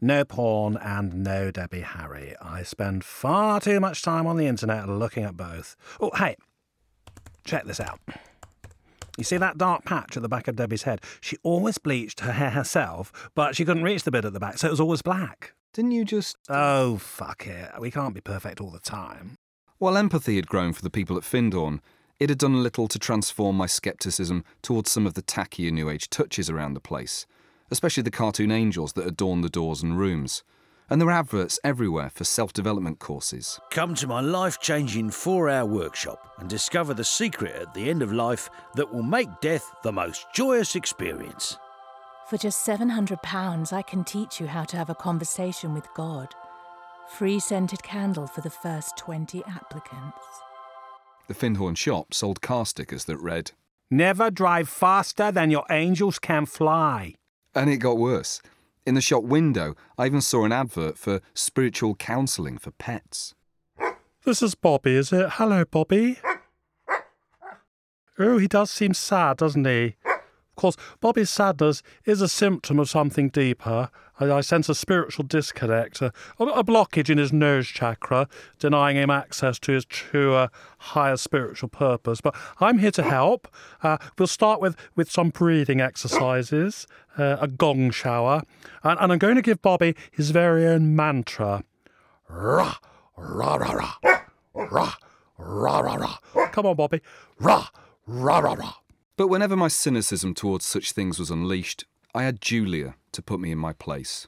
No 0.00 0.24
porn 0.24 0.76
and 0.76 1.24
no 1.24 1.50
Debbie 1.50 1.80
Harry. 1.80 2.34
I 2.40 2.62
spend 2.62 3.04
far 3.04 3.60
too 3.60 3.80
much 3.80 4.02
time 4.02 4.26
on 4.26 4.36
the 4.36 4.46
internet 4.46 4.88
looking 4.88 5.24
at 5.24 5.36
both. 5.36 5.76
Oh, 6.00 6.10
hey, 6.16 6.36
check 7.44 7.64
this 7.64 7.80
out. 7.80 8.00
You 9.16 9.24
see 9.24 9.36
that 9.36 9.58
dark 9.58 9.84
patch 9.84 10.16
at 10.16 10.22
the 10.22 10.28
back 10.28 10.48
of 10.48 10.56
Debbie's 10.56 10.82
head? 10.82 11.00
She 11.20 11.36
always 11.42 11.78
bleached 11.78 12.20
her 12.20 12.32
hair 12.32 12.50
herself, 12.50 13.30
but 13.34 13.54
she 13.54 13.64
couldn't 13.64 13.84
reach 13.84 14.02
the 14.02 14.10
bit 14.10 14.24
at 14.24 14.32
the 14.32 14.40
back, 14.40 14.58
so 14.58 14.66
it 14.66 14.72
was 14.72 14.80
always 14.80 15.02
black. 15.02 15.54
Didn't 15.72 15.92
you 15.92 16.04
just. 16.04 16.36
Oh, 16.48 16.98
fuck 16.98 17.46
it. 17.46 17.70
We 17.80 17.90
can't 17.90 18.14
be 18.14 18.20
perfect 18.20 18.60
all 18.60 18.70
the 18.70 18.80
time. 18.80 19.36
While 19.78 19.96
empathy 19.96 20.36
had 20.36 20.46
grown 20.46 20.72
for 20.72 20.82
the 20.82 20.90
people 20.90 21.16
at 21.16 21.24
Findhorn, 21.24 21.80
it 22.18 22.28
had 22.28 22.38
done 22.38 22.62
little 22.62 22.88
to 22.88 22.98
transform 22.98 23.56
my 23.56 23.66
scepticism 23.66 24.44
towards 24.62 24.90
some 24.90 25.06
of 25.06 25.14
the 25.14 25.22
tackier 25.22 25.72
New 25.72 25.90
Age 25.90 26.08
touches 26.10 26.48
around 26.48 26.74
the 26.74 26.80
place, 26.80 27.26
especially 27.74 28.04
the 28.04 28.10
cartoon 28.12 28.52
angels 28.52 28.92
that 28.92 29.04
adorn 29.04 29.40
the 29.40 29.48
doors 29.48 29.82
and 29.82 29.98
rooms. 29.98 30.44
And 30.88 31.00
there 31.00 31.08
are 31.08 31.18
adverts 31.18 31.58
everywhere 31.64 32.08
for 32.08 32.22
self 32.22 32.52
development 32.52 33.00
courses. 33.00 33.58
Come 33.72 33.96
to 33.96 34.06
my 34.06 34.20
life 34.20 34.60
changing 34.60 35.10
four 35.10 35.50
hour 35.50 35.66
workshop 35.66 36.36
and 36.38 36.48
discover 36.48 36.94
the 36.94 37.02
secret 37.02 37.56
at 37.56 37.74
the 37.74 37.90
end 37.90 38.00
of 38.00 38.12
life 38.12 38.48
that 38.76 38.94
will 38.94 39.02
make 39.02 39.28
death 39.40 39.72
the 39.82 39.90
most 39.90 40.26
joyous 40.32 40.76
experience. 40.76 41.58
For 42.30 42.38
just 42.38 42.64
£700, 42.64 43.72
I 43.72 43.82
can 43.82 44.04
teach 44.04 44.40
you 44.40 44.46
how 44.46 44.62
to 44.64 44.76
have 44.76 44.88
a 44.88 44.94
conversation 44.94 45.74
with 45.74 45.88
God. 45.96 46.28
Free 47.08 47.40
scented 47.40 47.82
candle 47.82 48.28
for 48.28 48.40
the 48.40 48.50
first 48.50 48.96
20 48.98 49.42
applicants. 49.46 50.24
The 51.26 51.34
Findhorn 51.34 51.76
shop 51.76 52.14
sold 52.14 52.40
car 52.40 52.66
stickers 52.66 53.06
that 53.06 53.18
read, 53.18 53.50
Never 53.90 54.30
drive 54.30 54.68
faster 54.68 55.32
than 55.32 55.50
your 55.50 55.66
angels 55.70 56.20
can 56.20 56.46
fly. 56.46 57.14
And 57.54 57.70
it 57.70 57.78
got 57.78 57.98
worse. 57.98 58.40
In 58.86 58.94
the 58.94 59.00
shop 59.00 59.22
window, 59.22 59.74
I 59.96 60.06
even 60.06 60.20
saw 60.20 60.44
an 60.44 60.52
advert 60.52 60.98
for 60.98 61.20
spiritual 61.32 61.94
counselling 61.94 62.58
for 62.58 62.70
pets. 62.72 63.34
This 64.24 64.42
is 64.42 64.54
Bobby, 64.54 64.94
is 64.94 65.12
it? 65.12 65.30
Hello, 65.32 65.64
Bobby. 65.64 66.18
Oh, 68.18 68.38
he 68.38 68.46
does 68.46 68.70
seem 68.70 68.94
sad, 68.94 69.38
doesn't 69.38 69.66
he? 69.66 69.96
Of 70.54 70.60
course, 70.60 70.76
Bobby's 71.00 71.30
sadness 71.30 71.82
is 72.04 72.20
a 72.20 72.28
symptom 72.28 72.78
of 72.78 72.88
something 72.88 73.28
deeper. 73.28 73.90
I, 74.20 74.30
I 74.30 74.40
sense 74.40 74.68
a 74.68 74.74
spiritual 74.76 75.24
disconnect, 75.24 76.00
a, 76.00 76.12
a 76.38 76.62
blockage 76.62 77.10
in 77.10 77.18
his 77.18 77.32
nose 77.32 77.66
chakra, 77.66 78.28
denying 78.60 78.96
him 78.96 79.10
access 79.10 79.58
to 79.58 79.72
his 79.72 79.84
truer, 79.84 80.50
higher 80.78 81.16
spiritual 81.16 81.70
purpose. 81.70 82.20
But 82.20 82.36
I'm 82.60 82.78
here 82.78 82.92
to 82.92 83.02
help. 83.02 83.48
Uh, 83.82 83.96
we'll 84.16 84.28
start 84.28 84.60
with, 84.60 84.76
with 84.94 85.10
some 85.10 85.30
breathing 85.30 85.80
exercises, 85.80 86.86
uh, 87.18 87.38
a 87.40 87.48
gong 87.48 87.90
shower, 87.90 88.44
and, 88.84 88.96
and 89.00 89.12
I'm 89.12 89.18
going 89.18 89.34
to 89.34 89.42
give 89.42 89.60
Bobby 89.60 89.96
his 90.12 90.30
very 90.30 90.68
own 90.68 90.94
mantra. 90.94 91.64
Rah, 92.28 92.76
rah, 93.16 93.56
rah, 93.56 93.94
rah, 94.04 94.20
rah, 94.54 94.94
rah, 95.36 95.80
rah, 95.80 95.94
rah. 95.96 96.48
Come 96.52 96.66
on, 96.66 96.76
Bobby. 96.76 97.00
Rah, 97.40 97.66
rah, 98.06 98.38
rah, 98.38 98.52
rah. 98.52 98.74
But 99.16 99.28
whenever 99.28 99.56
my 99.56 99.68
cynicism 99.68 100.34
towards 100.34 100.64
such 100.64 100.90
things 100.90 101.20
was 101.20 101.30
unleashed, 101.30 101.84
I 102.14 102.24
had 102.24 102.40
Julia 102.40 102.96
to 103.12 103.22
put 103.22 103.38
me 103.38 103.52
in 103.52 103.58
my 103.58 103.72
place. 103.72 104.26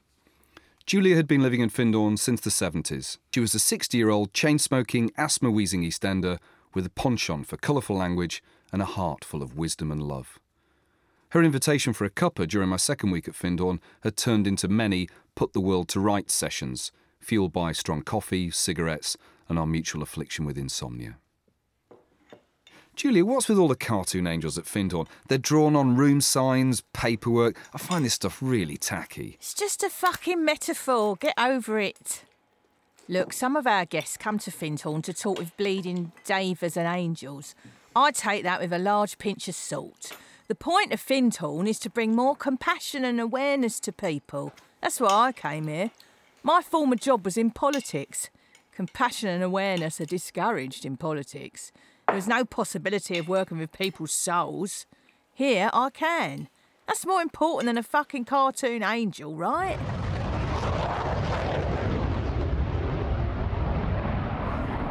Julia 0.87 1.17
had 1.17 1.27
been 1.27 1.43
living 1.43 1.61
in 1.61 1.71
Findhorn 1.71 2.17
since 2.17 2.41
the 2.41 2.51
70s. 2.51 3.19
She 3.35 3.41
was 3.41 3.53
a 3.55 3.59
60 3.59 3.99
year 3.99 4.11
old 4.11 4.33
chain 4.33 4.61
smoking, 4.61 5.11
asthma 5.17 5.51
wheezing 5.51 5.83
Eastender 5.83 6.39
with 6.73 6.87
a 6.87 6.91
penchant 6.91 7.49
for 7.49 7.57
colourful 7.57 7.97
language 7.97 8.43
and 8.73 8.81
a 8.81 8.85
heart 8.85 9.25
full 9.25 9.43
of 9.43 9.57
wisdom 9.57 9.91
and 9.91 10.03
love. 10.03 10.39
Her 11.31 11.43
invitation 11.43 11.93
for 11.93 12.05
a 12.05 12.11
cuppa 12.11 12.47
during 12.47 12.69
my 12.69 12.77
second 12.77 13.11
week 13.11 13.27
at 13.27 13.35
Findhorn 13.35 13.81
had 14.03 14.17
turned 14.17 14.47
into 14.47 14.69
many 14.69 15.09
put 15.35 15.53
the 15.53 15.61
world 15.61 15.89
to 15.89 16.01
rights 16.01 16.33
sessions, 16.33 16.93
fueled 17.19 17.53
by 17.53 17.73
strong 17.73 18.03
coffee, 18.03 18.53
cigarettes, 18.53 19.17
and 19.49 19.59
our 19.59 19.67
mutual 19.67 20.03
affliction 20.03 20.45
with 20.45 20.57
insomnia. 20.57 21.17
Julia, 22.97 23.27
what's 23.27 23.47
with 23.47 23.59
all 23.59 23.69
the 23.69 23.77
cartoon 23.77 24.27
angels 24.27 24.57
at 24.57 24.65
Findhorn? 24.65 25.07
They're 25.29 25.37
drawn 25.37 25.77
on 25.77 25.99
room 25.99 26.23
signs, 26.23 26.83
paperwork. 26.95 27.59
I 27.75 27.79
find 27.79 28.03
this 28.03 28.15
stuff 28.15 28.39
really 28.41 28.79
tacky. 28.79 29.37
It's 29.39 29.53
just 29.53 29.83
a 29.83 29.91
fucking 29.91 30.43
metaphor. 30.43 31.17
Get 31.17 31.35
over 31.39 31.79
it. 31.79 32.25
Look, 33.07 33.35
some 33.35 33.55
of 33.55 33.67
our 33.67 33.85
guests 33.85 34.17
come 34.17 34.39
to 34.39 34.51
Findhorn 34.51 35.03
to 35.03 35.13
talk 35.13 35.39
with 35.39 35.55
bleeding 35.59 36.13
devas 36.25 36.75
and 36.75 36.89
angels. 36.89 37.55
I 37.95 38.13
take 38.13 38.45
that 38.45 38.63
with 38.63 38.73
a 38.73 38.79
large 38.79 39.19
pinch 39.19 39.47
of 39.47 39.55
salt. 39.55 40.13
The 40.49 40.55
point 40.55 40.95
of 40.95 41.01
Findhorn 41.01 41.69
is 41.69 41.79
to 41.81 41.91
bring 41.91 42.17
more 42.17 42.35
compassion 42.35 43.05
and 43.05 43.21
awareness 43.21 43.79
to 43.81 43.93
people. 43.93 44.55
That's 44.81 45.01
why 45.01 45.11
I 45.11 45.33
came 45.33 45.69
here. 45.69 45.91
My 46.43 46.63
former 46.63 46.97
job 46.97 47.27
was 47.27 47.37
in 47.37 47.51
politics. 47.51 48.31
Compassion 48.75 49.29
and 49.29 49.45
awareness 49.45 50.01
are 50.01 50.07
discouraged 50.07 50.87
in 50.87 50.97
politics. 50.97 51.73
There's 52.17 52.27
no 52.27 52.47
possibility 52.47 53.19
of 53.19 53.29
working 53.29 53.59
with 53.59 53.73
people's 53.73 54.11
souls. 54.11 54.87
Here, 55.35 55.69
I 55.75 55.91
can. 55.91 56.49
That's 56.87 57.05
more 57.05 57.21
important 57.21 57.67
than 57.67 57.77
a 57.77 57.83
fucking 57.83 58.25
cartoon 58.25 58.83
angel, 58.83 59.37
right? 59.37 59.77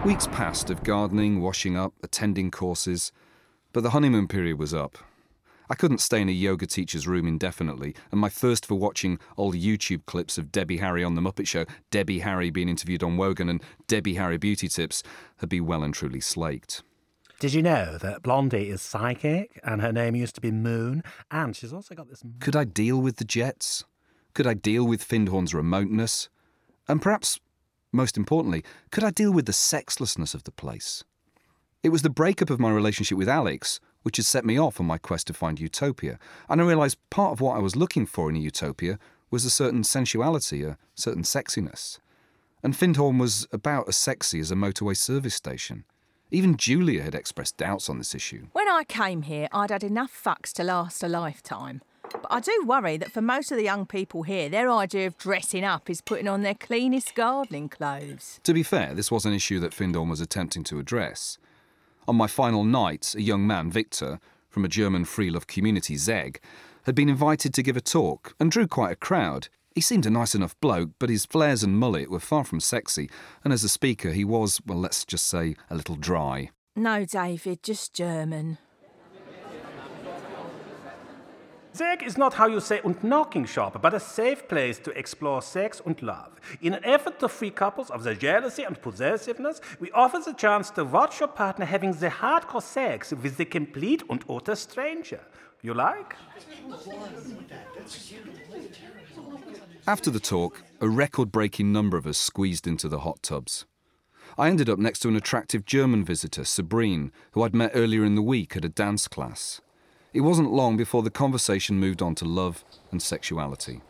Weeks 0.05 0.27
passed 0.27 0.69
of 0.69 0.83
gardening, 0.83 1.41
washing 1.41 1.75
up, 1.75 1.95
attending 2.03 2.51
courses, 2.51 3.11
but 3.73 3.81
the 3.81 3.89
honeymoon 3.89 4.27
period 4.27 4.59
was 4.59 4.71
up. 4.75 4.99
I 5.67 5.73
couldn't 5.73 6.01
stay 6.01 6.21
in 6.21 6.29
a 6.29 6.31
yoga 6.31 6.67
teacher's 6.67 7.07
room 7.07 7.27
indefinitely, 7.27 7.95
and 8.11 8.21
my 8.21 8.29
thirst 8.29 8.67
for 8.67 8.75
watching 8.75 9.17
old 9.35 9.55
YouTube 9.55 10.05
clips 10.05 10.37
of 10.37 10.51
Debbie 10.51 10.77
Harry 10.77 11.03
on 11.03 11.15
The 11.15 11.21
Muppet 11.21 11.47
Show, 11.47 11.65
Debbie 11.89 12.19
Harry 12.19 12.51
being 12.51 12.69
interviewed 12.69 13.01
on 13.01 13.17
Wogan, 13.17 13.49
and 13.49 13.63
Debbie 13.87 14.13
Harry 14.13 14.37
beauty 14.37 14.67
tips 14.67 15.01
had 15.37 15.49
been 15.49 15.65
well 15.65 15.81
and 15.81 15.91
truly 15.91 16.19
slaked. 16.19 16.83
Did 17.39 17.53
you 17.53 17.61
know 17.61 17.97
that 17.97 18.23
Blondie 18.23 18.69
is 18.69 18.81
psychic 18.81 19.59
and 19.63 19.81
her 19.81 19.91
name 19.91 20.15
used 20.15 20.35
to 20.35 20.41
be 20.41 20.51
Moon? 20.51 21.03
And 21.29 21.55
she's 21.55 21.73
also 21.73 21.93
got 21.93 22.09
this. 22.09 22.23
Could 22.39 22.55
I 22.55 22.63
deal 22.63 23.01
with 23.01 23.17
the 23.17 23.25
Jets? 23.25 23.83
Could 24.33 24.47
I 24.47 24.53
deal 24.53 24.85
with 24.85 25.07
Findhorn's 25.07 25.53
remoteness? 25.53 26.29
And 26.87 27.01
perhaps, 27.01 27.39
most 27.91 28.17
importantly, 28.17 28.63
could 28.91 29.03
I 29.03 29.09
deal 29.09 29.31
with 29.31 29.45
the 29.45 29.53
sexlessness 29.53 30.33
of 30.33 30.43
the 30.43 30.51
place? 30.51 31.03
It 31.83 31.89
was 31.89 32.01
the 32.01 32.09
breakup 32.09 32.49
of 32.49 32.59
my 32.59 32.71
relationship 32.71 33.17
with 33.17 33.29
Alex 33.29 33.79
which 34.05 34.17
had 34.17 34.25
set 34.27 34.45
me 34.45 34.55
off 34.59 34.79
on 34.79 34.85
my 34.85 34.99
quest 34.99 35.25
to 35.25 35.33
find 35.33 35.59
utopia, 35.59 36.19
and 36.47 36.61
I 36.61 36.63
realised 36.63 36.99
part 37.09 37.31
of 37.31 37.41
what 37.41 37.57
I 37.57 37.59
was 37.59 37.75
looking 37.75 38.05
for 38.05 38.29
in 38.29 38.35
a 38.35 38.39
utopia 38.39 38.99
was 39.31 39.45
a 39.45 39.49
certain 39.49 39.83
sensuality, 39.83 40.61
a 40.61 40.77
certain 40.93 41.23
sexiness. 41.23 41.97
And 42.61 42.75
Findhorn 42.75 43.17
was 43.17 43.47
about 43.51 43.89
as 43.89 43.97
sexy 43.97 44.39
as 44.39 44.51
a 44.51 44.55
motorway 44.55 44.95
service 44.95 45.33
station. 45.33 45.85
Even 46.35 46.57
Julia 46.57 47.01
had 47.01 47.15
expressed 47.15 47.55
doubts 47.55 47.89
on 47.89 47.97
this 47.97 48.13
issue. 48.13 48.47
When 48.51 48.67
I 48.67 48.83
came 48.83 49.21
here, 49.21 49.47
I'd 49.53 49.69
had 49.69 49.85
enough 49.85 50.11
fucks 50.21 50.51
to 50.55 50.65
last 50.65 51.01
a 51.01 51.07
lifetime. 51.07 51.81
But 52.11 52.25
I 52.29 52.41
do 52.41 52.65
worry 52.67 52.97
that 52.97 53.13
for 53.13 53.21
most 53.21 53.53
of 53.53 53.57
the 53.57 53.63
young 53.63 53.85
people 53.85 54.23
here, 54.23 54.49
their 54.49 54.69
idea 54.69 55.07
of 55.07 55.17
dressing 55.17 55.63
up 55.63 55.89
is 55.89 56.01
putting 56.01 56.27
on 56.27 56.41
their 56.41 56.53
cleanest 56.53 57.15
gardening 57.15 57.69
clothes. 57.69 58.41
To 58.43 58.53
be 58.53 58.63
fair, 58.63 58.93
this 58.93 59.09
was 59.09 59.25
an 59.25 59.31
issue 59.31 59.61
that 59.61 59.71
Findhorn 59.73 60.09
was 60.09 60.19
attempting 60.19 60.65
to 60.65 60.77
address. 60.77 61.37
On 62.05 62.17
my 62.17 62.27
final 62.27 62.65
night, 62.65 63.15
a 63.15 63.21
young 63.21 63.47
man, 63.47 63.71
Victor, 63.71 64.19
from 64.49 64.65
a 64.65 64.67
German 64.67 65.05
free 65.05 65.29
love 65.29 65.47
community, 65.47 65.95
ZEGG, 65.95 66.41
had 66.83 66.95
been 66.95 67.07
invited 67.07 67.53
to 67.53 67.63
give 67.63 67.77
a 67.77 67.81
talk 67.81 68.35
and 68.41 68.51
drew 68.51 68.67
quite 68.67 68.91
a 68.91 68.97
crowd. 68.97 69.47
He 69.75 69.81
seemed 69.81 70.05
a 70.05 70.09
nice 70.09 70.33
enough 70.33 70.57
bloke, 70.61 70.91
but 70.99 71.09
his 71.09 71.25
flares 71.25 71.61
and 71.61 71.77
mullet 71.77 72.09
were 72.09 72.21
far 72.21 72.45
from 72.45 72.61
sexy, 72.61 73.09
and 73.43 73.51
as 73.51 73.61
a 73.65 73.69
speaker, 73.69 74.13
he 74.13 74.23
was, 74.23 74.61
well, 74.65 74.79
let's 74.79 75.03
just 75.03 75.27
say, 75.27 75.57
a 75.69 75.75
little 75.75 75.97
dry. 75.97 76.51
No, 76.77 77.03
David, 77.03 77.61
just 77.61 77.93
German. 77.93 78.57
ZEGG 81.75 82.03
is 82.03 82.17
not 82.17 82.35
how 82.35 82.47
you 82.47 82.61
say 82.61 82.79
und 82.85 83.03
knocking 83.03 83.43
shop, 83.43 83.81
but 83.81 83.93
a 83.93 83.99
safe 83.99 84.47
place 84.47 84.79
to 84.79 84.97
explore 84.97 85.41
sex 85.41 85.81
and 85.85 86.01
love. 86.01 86.39
In 86.61 86.73
an 86.73 86.85
effort 86.85 87.19
to 87.19 87.27
free 87.27 87.49
couples 87.49 87.89
of 87.89 88.05
their 88.05 88.15
jealousy 88.15 88.63
and 88.63 88.81
possessiveness, 88.81 89.59
we 89.81 89.91
offer 89.91 90.19
the 90.19 90.31
chance 90.31 90.69
to 90.69 90.85
watch 90.85 91.19
your 91.19 91.27
partner 91.27 91.65
having 91.65 91.91
the 91.91 92.07
hardcore 92.07 92.63
sex 92.63 93.11
with 93.11 93.35
the 93.35 93.43
complete 93.43 94.03
and 94.09 94.23
utter 94.29 94.55
stranger. 94.55 95.19
You 95.65 95.73
like? 95.73 96.15
After 99.87 100.11
the 100.11 100.19
talk, 100.19 100.61
a 100.79 100.87
record 100.87 101.31
breaking 101.31 101.71
number 101.71 101.97
of 101.97 102.05
us 102.05 102.19
squeezed 102.19 102.67
into 102.67 102.87
the 102.87 102.99
hot 102.99 103.23
tubs. 103.23 103.65
I 104.37 104.49
ended 104.49 104.69
up 104.69 104.77
next 104.77 104.99
to 104.99 105.07
an 105.07 105.15
attractive 105.15 105.65
German 105.65 106.05
visitor, 106.05 106.43
Sabrine, 106.43 107.09
who 107.31 107.41
I'd 107.41 107.55
met 107.55 107.71
earlier 107.73 108.05
in 108.05 108.13
the 108.13 108.21
week 108.21 108.55
at 108.55 108.63
a 108.63 108.69
dance 108.69 109.07
class. 109.07 109.59
It 110.13 110.21
wasn't 110.21 110.53
long 110.53 110.77
before 110.77 111.01
the 111.01 111.09
conversation 111.09 111.79
moved 111.79 112.03
on 112.03 112.13
to 112.15 112.25
love 112.25 112.63
and 112.91 113.01
sexuality. 113.01 113.81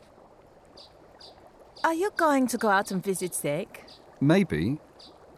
Are 1.83 1.93
you 1.93 2.09
going 2.15 2.47
to 2.47 2.57
go 2.57 2.69
out 2.69 2.89
and 2.89 3.03
visit 3.03 3.33
ZEGG? 3.33 3.67
Maybe. 4.21 4.79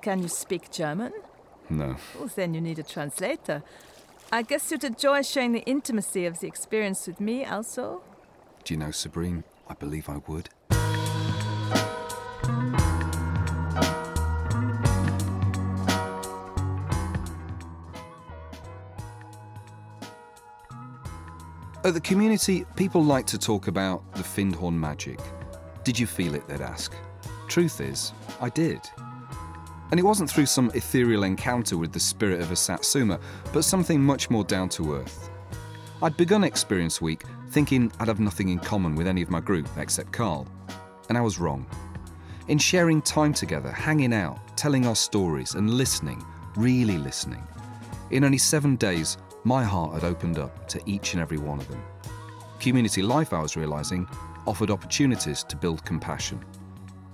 Can 0.04 0.22
you 0.22 0.28
speak 0.28 0.70
German? 0.70 1.14
No. 1.68 1.96
Well, 2.18 2.30
then 2.36 2.54
you 2.54 2.62
need 2.62 2.78
a 2.78 2.84
translator. 2.84 3.64
I 4.30 4.42
guess 4.42 4.72
you'd 4.72 4.84
enjoy 4.84 5.22
sharing 5.22 5.54
the 5.54 5.62
intimacy 5.62 6.26
of 6.26 6.40
the 6.40 6.48
experience 6.48 7.08
with 7.08 7.22
me 7.22 7.46
also. 7.46 8.02
Do 8.66 8.74
you 8.74 8.78
know, 8.78 8.88
Sabrine, 8.88 9.44
I 9.70 9.74
believe 9.74 10.10
I 10.10 10.18
would. 10.28 10.50
At 21.86 21.94
the 21.94 22.02
community, 22.02 22.66
people 22.76 23.02
like 23.02 23.26
to 23.28 23.38
talk 23.38 23.70
about 23.70 24.14
the 24.16 24.24
Findhorn 24.24 24.74
magic. 24.74 25.20
Did 25.86 25.98
you 25.98 26.06
feel 26.06 26.36
it, 26.36 26.46
they'd 26.50 26.60
ask. 26.60 26.94
Truth 27.48 27.80
is, 27.80 28.12
I 28.42 28.50
did. 28.50 28.82
And 29.92 30.00
it 30.00 30.04
wasn't 30.04 30.30
through 30.30 30.48
some 30.48 30.72
ethereal 30.74 31.24
encounter 31.24 31.78
with 31.78 31.94
the 31.94 32.00
spirit 32.00 32.42
of 32.42 32.52
a 32.52 32.56
Satsuma, 32.56 33.20
but 33.54 33.64
something 33.64 34.02
much 34.02 34.30
more 34.30 34.44
down 34.44 34.70
to 34.70 34.96
earth. 34.96 35.30
I'd 36.02 36.18
begun 36.18 36.44
Experience 36.44 37.02
Week 37.02 37.24
thinking 37.50 37.92
I'd 38.00 38.08
have 38.08 38.20
nothing 38.20 38.50
in 38.50 38.60
common 38.60 38.96
with 38.96 39.08
any 39.08 39.22
of 39.22 39.30
my 39.30 39.40
group 39.40 39.68
except 39.78 40.12
Karl. 40.12 40.48
And 41.10 41.18
I 41.18 41.22
was 41.22 41.40
wrong. 41.40 41.66
In 42.50 42.58
sharing 42.58 43.02
time 43.02 43.34
together, 43.34 43.72
hanging 43.72 44.14
out, 44.14 44.40
telling 44.58 44.86
our 44.86 44.96
stories, 44.96 45.56
and 45.56 45.72
listening, 45.72 46.24
really 46.56 46.98
listening, 46.98 47.46
in 48.12 48.24
only 48.24 48.38
seven 48.38 48.76
days, 48.76 49.18
my 49.44 49.64
heart 49.64 49.94
had 49.94 50.04
opened 50.04 50.38
up 50.38 50.68
to 50.70 50.82
each 50.86 51.14
and 51.14 51.22
every 51.22 51.38
one 51.38 51.60
of 51.60 51.68
them. 51.68 51.82
Community 52.60 53.02
life, 53.02 53.34
I 53.34 53.42
was 53.42 53.56
realising, 53.56 54.08
offered 54.46 54.72
opportunities 54.72 55.44
to 55.44 55.56
build 55.56 55.84
compassion. 55.86 56.44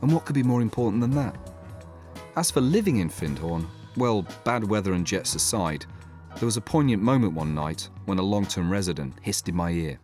And 0.02 0.12
what 0.12 0.26
could 0.26 0.36
be 0.36 0.44
more 0.44 0.62
important 0.62 1.02
than 1.02 1.12
that? 1.12 1.36
As 2.36 2.50
for 2.50 2.62
living 2.62 2.98
in 2.98 3.10
Findhorn, 3.10 3.68
well, 3.96 4.26
bad 4.44 4.64
weather 4.64 4.94
and 4.94 5.06
jets 5.06 5.36
aside, 5.36 5.86
there 6.38 6.48
was 6.48 6.58
a 6.58 6.62
poignant 6.62 7.04
moment 7.04 7.34
one 7.34 7.54
night 7.54 7.90
when 8.06 8.18
a 8.18 8.24
long 8.24 8.48
term 8.48 8.72
resident 8.72 9.14
hissed 9.22 9.48
in 9.50 9.56
my 9.56 9.70
ear. 9.70 10.00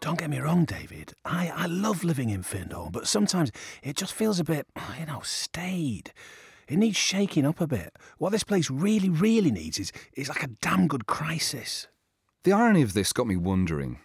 Don't 0.00 0.18
get 0.18 0.30
me 0.30 0.38
wrong, 0.38 0.64
David. 0.64 1.14
I, 1.24 1.50
I 1.52 1.66
love 1.66 2.04
living 2.04 2.30
in 2.30 2.44
Findhorn, 2.44 2.92
but 2.92 3.08
sometimes 3.08 3.50
it 3.82 3.96
just 3.96 4.12
feels 4.12 4.38
a 4.38 4.44
bit, 4.44 4.68
you 5.00 5.06
know, 5.06 5.22
staid. 5.24 6.12
It 6.68 6.76
needs 6.76 6.96
shaking 6.96 7.44
up 7.44 7.60
a 7.60 7.66
bit. 7.66 7.96
What 8.18 8.30
this 8.30 8.44
place 8.44 8.70
really, 8.70 9.08
really 9.08 9.50
needs 9.50 9.80
is, 9.80 9.90
is 10.16 10.28
like 10.28 10.44
a 10.44 10.48
damn 10.62 10.86
good 10.86 11.06
crisis. 11.06 11.88
The 12.44 12.52
irony 12.52 12.82
of 12.82 12.92
this 12.92 13.12
got 13.12 13.26
me 13.26 13.36
wondering. 13.36 13.98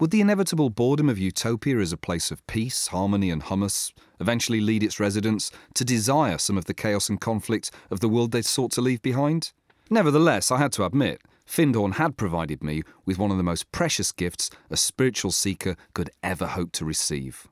Would 0.00 0.10
the 0.10 0.20
inevitable 0.20 0.70
boredom 0.70 1.08
of 1.08 1.18
Utopia 1.18 1.78
as 1.78 1.92
a 1.92 1.96
place 1.96 2.32
of 2.32 2.44
peace, 2.48 2.88
harmony, 2.88 3.30
and 3.30 3.44
hummus 3.44 3.92
eventually 4.18 4.60
lead 4.60 4.82
its 4.82 4.98
residents 4.98 5.52
to 5.74 5.84
desire 5.84 6.36
some 6.38 6.58
of 6.58 6.64
the 6.64 6.74
chaos 6.74 7.08
and 7.08 7.20
conflict 7.20 7.70
of 7.90 8.00
the 8.00 8.08
world 8.08 8.32
they'd 8.32 8.44
sought 8.44 8.72
to 8.72 8.80
leave 8.80 9.02
behind? 9.02 9.52
Nevertheless, 9.90 10.50
I 10.50 10.58
had 10.58 10.72
to 10.72 10.84
admit, 10.84 11.22
Findhorn 11.46 11.92
had 11.92 12.16
provided 12.16 12.64
me 12.64 12.82
with 13.04 13.18
one 13.18 13.30
of 13.30 13.36
the 13.36 13.44
most 13.44 13.70
precious 13.70 14.10
gifts 14.10 14.50
a 14.68 14.76
spiritual 14.76 15.30
seeker 15.30 15.76
could 15.92 16.10
ever 16.22 16.48
hope 16.48 16.72
to 16.72 16.84
receive 16.84 17.48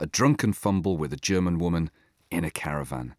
a 0.00 0.06
drunken 0.06 0.52
fumble 0.52 0.96
with 0.96 1.12
a 1.12 1.16
German 1.16 1.58
woman 1.58 1.88
in 2.28 2.44
a 2.44 2.50
caravan. 2.50 3.14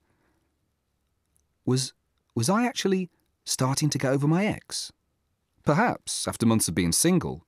Was, 1.65 1.93
was 2.35 2.49
I 2.49 2.65
actually 2.65 3.09
starting 3.45 3.89
to 3.91 3.97
get 3.97 4.11
over 4.11 4.27
my 4.27 4.45
ex? 4.45 4.91
Perhaps, 5.63 6.27
after 6.27 6.45
months 6.45 6.67
of 6.67 6.75
being 6.75 6.91
single, 6.91 7.44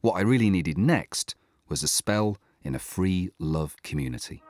what 0.00 0.14
I 0.14 0.20
really 0.20 0.50
needed 0.50 0.78
next 0.78 1.34
was 1.68 1.82
a 1.82 1.88
spell 1.88 2.36
in 2.62 2.74
a 2.74 2.78
free 2.78 3.30
love 3.38 3.76
community. 3.82 4.42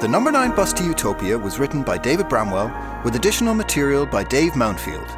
The 0.00 0.08
number 0.08 0.30
9 0.30 0.54
bus 0.54 0.72
to 0.74 0.84
Utopia 0.84 1.36
was 1.36 1.58
written 1.58 1.82
by 1.82 1.98
David 1.98 2.28
Bramwell 2.28 2.72
with 3.04 3.16
additional 3.16 3.54
material 3.54 4.06
by 4.06 4.22
Dave 4.22 4.52
Mountfield. 4.52 5.08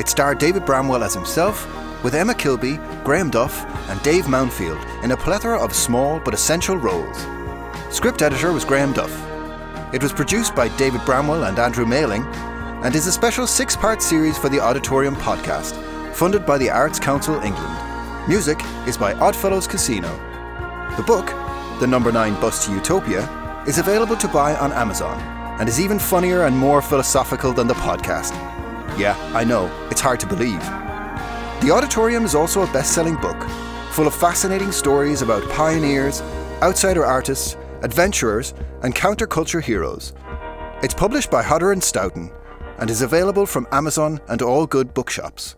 It 0.00 0.08
starred 0.08 0.38
David 0.38 0.64
Bramwell 0.64 1.02
as 1.02 1.14
himself, 1.14 1.66
with 2.04 2.14
Emma 2.14 2.34
Kilby, 2.34 2.78
Graham 3.02 3.30
Duff, 3.30 3.64
and 3.88 4.00
Dave 4.02 4.24
Mountfield 4.24 5.02
in 5.02 5.10
a 5.10 5.16
plethora 5.16 5.58
of 5.58 5.74
small 5.74 6.20
but 6.20 6.34
essential 6.34 6.76
roles. 6.76 7.26
Script 7.90 8.22
editor 8.22 8.52
was 8.52 8.64
Graham 8.64 8.92
Duff. 8.92 9.12
It 9.92 10.02
was 10.02 10.12
produced 10.12 10.54
by 10.54 10.68
David 10.76 11.00
Bramwell 11.04 11.44
and 11.44 11.58
Andrew 11.58 11.86
Mailing, 11.86 12.24
and 12.84 12.94
is 12.94 13.06
a 13.06 13.12
special 13.12 13.46
six 13.46 13.74
part 13.74 14.02
series 14.02 14.36
for 14.36 14.50
the 14.50 14.60
Auditorium 14.60 15.16
podcast, 15.16 15.74
funded 16.14 16.44
by 16.44 16.58
the 16.58 16.68
Arts 16.68 17.00
Council 17.00 17.40
England. 17.40 18.28
Music 18.28 18.60
is 18.86 18.98
by 18.98 19.14
Oddfellows 19.14 19.66
Casino. 19.66 20.08
The 20.98 21.02
book, 21.02 21.26
The 21.80 21.86
Number 21.86 22.12
9 22.12 22.34
Bus 22.42 22.66
to 22.66 22.72
Utopia, 22.72 23.26
is 23.66 23.78
available 23.78 24.16
to 24.16 24.28
buy 24.28 24.54
on 24.56 24.70
Amazon 24.70 25.18
and 25.58 25.66
is 25.66 25.80
even 25.80 25.98
funnier 25.98 26.44
and 26.44 26.54
more 26.54 26.82
philosophical 26.82 27.54
than 27.54 27.66
the 27.66 27.74
podcast. 27.74 28.32
Yeah, 28.98 29.16
I 29.34 29.44
know, 29.44 29.70
it's 29.90 30.02
hard 30.02 30.20
to 30.20 30.26
believe. 30.26 30.60
The 31.62 31.70
Auditorium 31.72 32.26
is 32.26 32.34
also 32.34 32.64
a 32.64 32.72
best 32.72 32.92
selling 32.92 33.16
book, 33.16 33.42
full 33.92 34.06
of 34.06 34.14
fascinating 34.14 34.72
stories 34.72 35.22
about 35.22 35.48
pioneers, 35.48 36.20
outsider 36.60 37.04
artists, 37.06 37.56
adventurers, 37.80 38.52
and 38.82 38.94
counterculture 38.94 39.62
heroes. 39.62 40.12
It's 40.82 40.92
published 40.92 41.30
by 41.30 41.42
Hodder 41.42 41.72
and 41.72 41.82
Stoughton 41.82 42.30
and 42.78 42.90
is 42.90 43.02
available 43.02 43.46
from 43.46 43.66
Amazon 43.72 44.20
and 44.28 44.42
all 44.42 44.66
good 44.66 44.94
bookshops. 44.94 45.56